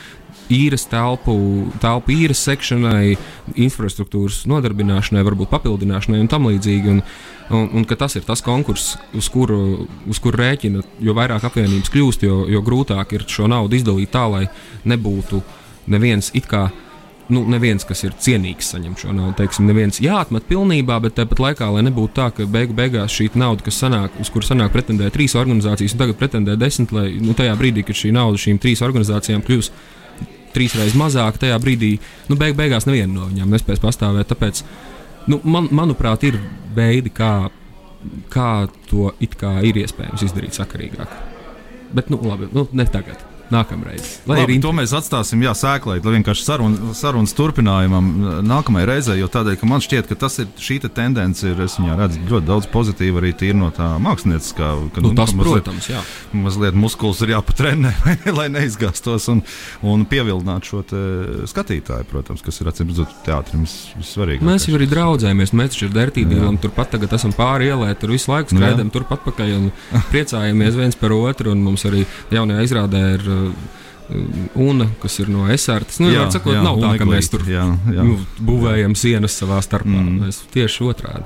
īres 0.51 0.85
telpu, 0.89 1.35
telpu 1.81 2.15
īres 2.15 2.41
sekšanai, 2.47 3.15
infrastruktūras 3.55 4.43
nodarbināšanai, 4.49 5.23
varbūt 5.27 5.51
papildināšanai 5.51 6.21
un 6.23 6.29
tam 6.31 6.49
līdzīgi. 6.49 6.95
Un, 6.95 7.01
un, 7.51 7.69
un 7.79 7.87
ka 7.87 7.97
tas 7.99 8.17
ir 8.19 8.27
tas 8.27 8.43
konkurss, 8.45 8.95
uz 9.17 9.31
kuru, 9.31 9.87
uz 10.09 10.21
kuru 10.23 10.41
rēķina, 10.41 10.83
jo 11.03 11.17
vairāk 11.17 11.47
apvienības 11.49 11.91
kļūst, 11.93 12.27
jo, 12.27 12.43
jo 12.51 12.63
grūtāk 12.65 13.17
ir 13.17 13.27
šo 13.29 13.49
naudu 13.51 13.79
izdalīt 13.79 14.13
tā, 14.13 14.27
lai 14.31 14.45
nebūtu 14.87 15.43
neviens 15.91 16.33
it 16.37 16.49
kā. 16.49 16.69
Nu, 17.31 17.45
neviens, 17.47 17.85
kas 17.87 18.01
ir 18.03 18.11
cienīgs, 18.19 18.73
saņem 18.73 18.97
šo 18.99 19.13
naudu. 19.15 19.37
Teiksim, 19.37 19.63
neviens 19.69 20.01
jāatmet 20.03 20.49
pilnībā, 20.49 20.97
bet 20.99 21.15
tāpat 21.15 21.39
laikā, 21.39 21.69
lai 21.71 21.85
nebūtu 21.87 22.11
tā, 22.17 22.25
ka 22.35 22.43
beigu 22.43 22.75
beigās 22.75 23.13
šī 23.15 23.29
nauda, 23.39 23.63
kas 23.63 23.77
sanāk, 23.79 24.17
uz 24.19 24.27
kuru 24.33 24.43
sanāk 24.43 24.73
pretendē 24.73 25.07
trīs 25.15 25.37
organizācijas, 25.39 25.95
un 25.95 26.01
tagad 26.01 26.19
pretendē 26.19 26.57
desmit, 26.59 26.91
lai 26.91 27.05
nu, 27.23 27.31
tajā 27.37 27.53
brīdī, 27.61 27.85
kad 27.87 27.95
šī 27.95 28.11
nauda 28.17 28.41
šīm 28.41 28.59
trīs 28.59 28.83
organizācijām 28.83 29.45
kļūs 30.51 30.55
trīsreiz 30.55 30.95
mazāk, 30.99 31.39
tajā 31.41 31.57
brīdī 31.61 31.95
nu, 32.29 32.37
beig 32.39 32.55
beigās 32.59 32.87
neviena 32.87 33.13
no 33.13 33.29
viņām 33.31 33.51
nespēs 33.51 33.81
pastāvēt. 33.83 34.29
Tāpēc, 34.31 34.63
nu, 35.31 35.41
man, 35.43 35.69
manuprāt, 35.71 36.23
ir 36.27 36.39
veidi, 36.75 37.09
kā, 37.09 37.49
kā 38.33 38.67
to 38.89 39.11
ir 39.63 39.83
iespējams 39.83 40.27
izdarīt 40.27 40.57
sakarīgāk. 40.57 41.19
Bet, 41.91 42.11
nu, 42.11 42.21
labi, 42.23 42.47
nu, 42.55 42.67
ne 42.71 42.87
tagad 42.87 43.30
nākamreiz. 43.53 44.17
Labi, 44.29 44.57
to 44.63 44.71
mēs 44.75 44.93
atstāsim, 44.97 45.43
jā, 45.45 45.53
sēklēt, 45.57 46.05
lai 46.05 46.15
vienkārši 46.17 46.45
sarun, 46.45 46.77
sarunas 46.97 47.33
turpinājumam 47.37 48.09
nākamajai 48.47 48.89
reizei, 48.89 49.17
jo 49.21 49.29
tādēļ, 49.31 49.57
ka 49.61 49.69
man 49.69 49.83
šķiet, 49.83 50.09
ka 50.09 50.17
tas 50.25 50.39
ir 50.43 50.49
šī 50.61 50.79
te 50.85 50.91
tendence, 50.93 51.45
ir, 51.47 51.59
es 51.65 51.77
viņā 51.79 51.97
redzu 51.99 52.23
ļoti 52.29 52.47
daudz 52.47 52.69
pozitīvu 52.73 53.21
arī 53.21 53.33
tīri 53.37 53.57
no 53.59 53.71
tā 53.75 53.93
mākslinieckā. 54.01 54.71
Ka, 54.95 55.03
nu, 55.03 55.11
nu, 55.11 55.17
tas, 55.17 55.33
mazliet, 55.37 55.65
protams, 55.65 55.89
jā. 55.91 56.01
Mazliet 56.35 56.77
muskulis 56.79 57.21
ir 57.25 57.35
jāpatrenē, 57.35 57.93
lai 58.39 58.47
neizgāstos 58.53 59.27
un, 59.33 59.43
un 59.87 60.05
pievildinātu 60.09 60.71
šo 60.71 60.83
skatītāju, 61.51 62.07
protams, 62.11 62.43
kas 62.45 62.61
ir 62.61 62.71
acīm 62.71 62.91
redzot 62.91 63.13
teātrim 63.25 63.65
vissvarīgākais. 63.65 64.47
Mēs 64.47 64.67
jau 64.69 64.77
arī 64.79 64.87
draudzējamies, 64.91 65.53
mēs 65.57 65.75
taču 65.75 65.89
ar 65.89 65.95
Dertīdīlam 65.95 66.59
turpat 66.61 66.93
tagad 66.95 67.15
esam 67.17 67.33
pāri 67.35 67.69
ielē, 67.71 67.91
tur 67.99 68.13
visu 68.15 68.31
laiku 68.31 68.55
skraidām 68.55 68.91
turpat 68.93 69.23
pakaļ 69.27 69.53
un 69.57 69.69
priecājamies 70.11 70.77
viens 70.79 70.97
par 70.99 71.15
otru, 71.15 71.53
un 71.55 71.63
mums 71.65 71.85
arī 71.89 72.03
jaunajā 72.33 72.65
izrādē 72.67 73.03
ir 73.17 73.27
UNA, 74.55 74.89
kas 75.01 75.19
ir 75.23 75.29
no 75.31 75.45
Esārtas. 75.51 76.01
Nu, 76.03 76.09
jā, 76.11 76.25
sakot, 76.33 76.55
jā, 76.55 76.63
nav 76.65 76.79
tā, 76.81 76.95
ka 76.99 77.07
mēs 77.07 77.29
tur 77.31 77.45
jā, 77.47 77.63
jā. 77.93 78.03
Nu, 78.03 78.17
būvējam 78.43 78.95
sienas 78.99 79.37
savā 79.39 79.61
starpā. 79.63 79.93
Mm. 79.93 80.25
Mēs 80.25 80.41
tieši 80.51 80.89
otrādi. 80.89 81.23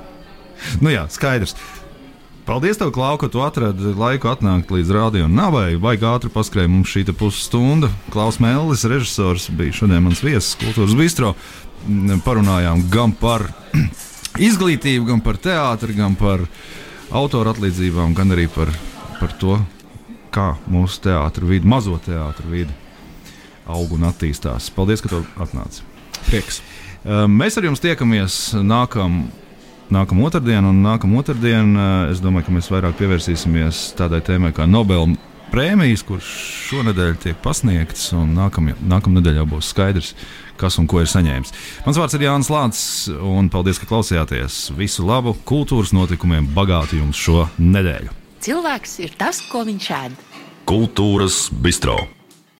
Nu 0.82 0.92
jā, 0.92 1.06
skaidrs. 1.12 1.56
Paldies, 2.46 2.78
tev, 2.78 2.92
Klau, 2.94 3.16
ka 3.18 3.26
tu 3.26 3.40
atradi 3.42 3.90
laiku 3.98 4.30
atnākt 4.30 4.70
līdz 4.70 4.92
rādījumam. 4.94 5.34
Navai, 5.34 5.72
vai 5.82 5.96
ātri 5.98 6.30
paskrēja 6.30 6.70
mums 6.70 6.92
šī 6.94 7.02
pusstunda. 7.18 7.90
Klaus 8.14 8.38
Mēlis, 8.38 8.86
režisors, 8.86 9.48
bija 9.50 9.74
šodien 9.74 10.04
mans 10.04 10.22
viesis 10.22 10.54
kultūras 10.60 10.94
bistro. 10.94 11.34
Mm, 11.90 12.22
parunājām 12.22 12.86
gan 12.92 13.16
par 13.18 13.48
izglītību, 14.48 15.08
gan 15.10 15.24
par 15.26 15.40
teātri, 15.42 15.98
gan 15.98 16.14
par 16.14 16.46
autoru 17.10 17.50
atlīdzībām, 17.50 18.14
gan 18.14 18.30
arī 18.36 18.46
par, 18.52 18.70
par 19.18 19.34
to, 19.42 19.58
kā 20.36 20.50
mūsu 20.70 21.00
teātris 21.08 21.48
vidi, 21.48 21.68
mazo 21.68 21.96
teātris 22.04 22.52
vidi 22.52 22.82
aug 23.66 23.96
un 23.96 24.06
attīstās. 24.10 24.70
Paldies, 24.74 25.02
ka 25.02 25.10
tu 25.10 25.22
atnāci. 25.42 25.82
Prieks. 26.28 26.60
Ehm, 27.04 27.34
mēs 27.40 27.58
ar 27.58 27.66
jums 27.68 27.82
tiekamies 27.82 28.54
nākamā. 28.62 29.26
Nākamā 29.86 30.24
otrdiena, 30.26 30.72
un 30.72 30.80
nākamā 30.82 31.20
otrdiena 31.20 31.82
eh, 31.82 32.08
es 32.10 32.18
domāju, 32.18 32.48
ka 32.48 32.54
mēs 32.56 32.70
vairāk 32.72 32.96
pievērsīsimies 32.98 33.92
tādai 33.94 34.18
tēmai 34.26 34.50
kā 34.50 34.66
Nobel 34.66 35.12
prēmijas, 35.52 36.02
kuras 36.02 36.26
šonadēļ 36.66 37.14
tiek 37.22 37.38
pasniegtas, 37.44 38.08
un 38.18 38.34
nākamā 38.34 38.74
nākam 38.82 39.14
nedēļā 39.14 39.46
būs 39.46 39.70
skaidrs, 39.70 40.10
kas 40.58 40.80
un 40.82 40.90
ko 40.90 41.04
ir 41.04 41.12
saņēmis. 41.12 41.54
Mans 41.86 42.02
vārds 42.02 42.18
ir 42.18 42.26
Jānis 42.26 42.50
Lācis, 42.50 43.14
un 43.14 43.46
paldies, 43.52 43.78
ka 43.78 43.86
klausījāties. 43.86 44.72
Visu 44.74 45.06
labu, 45.06 45.38
kultūras 45.46 45.94
notikumiem, 45.94 46.50
bagāti 46.56 46.98
jums 46.98 47.22
šo 47.22 47.46
nedēļu! 47.62 48.25
Cilvēks 48.46 49.00
ir 49.02 49.14
tas, 49.18 49.40
ko 49.50 49.64
viņš 49.66 49.86
ēd. 49.96 50.20
Kultūras 50.70 51.48
bistro. 51.50 51.96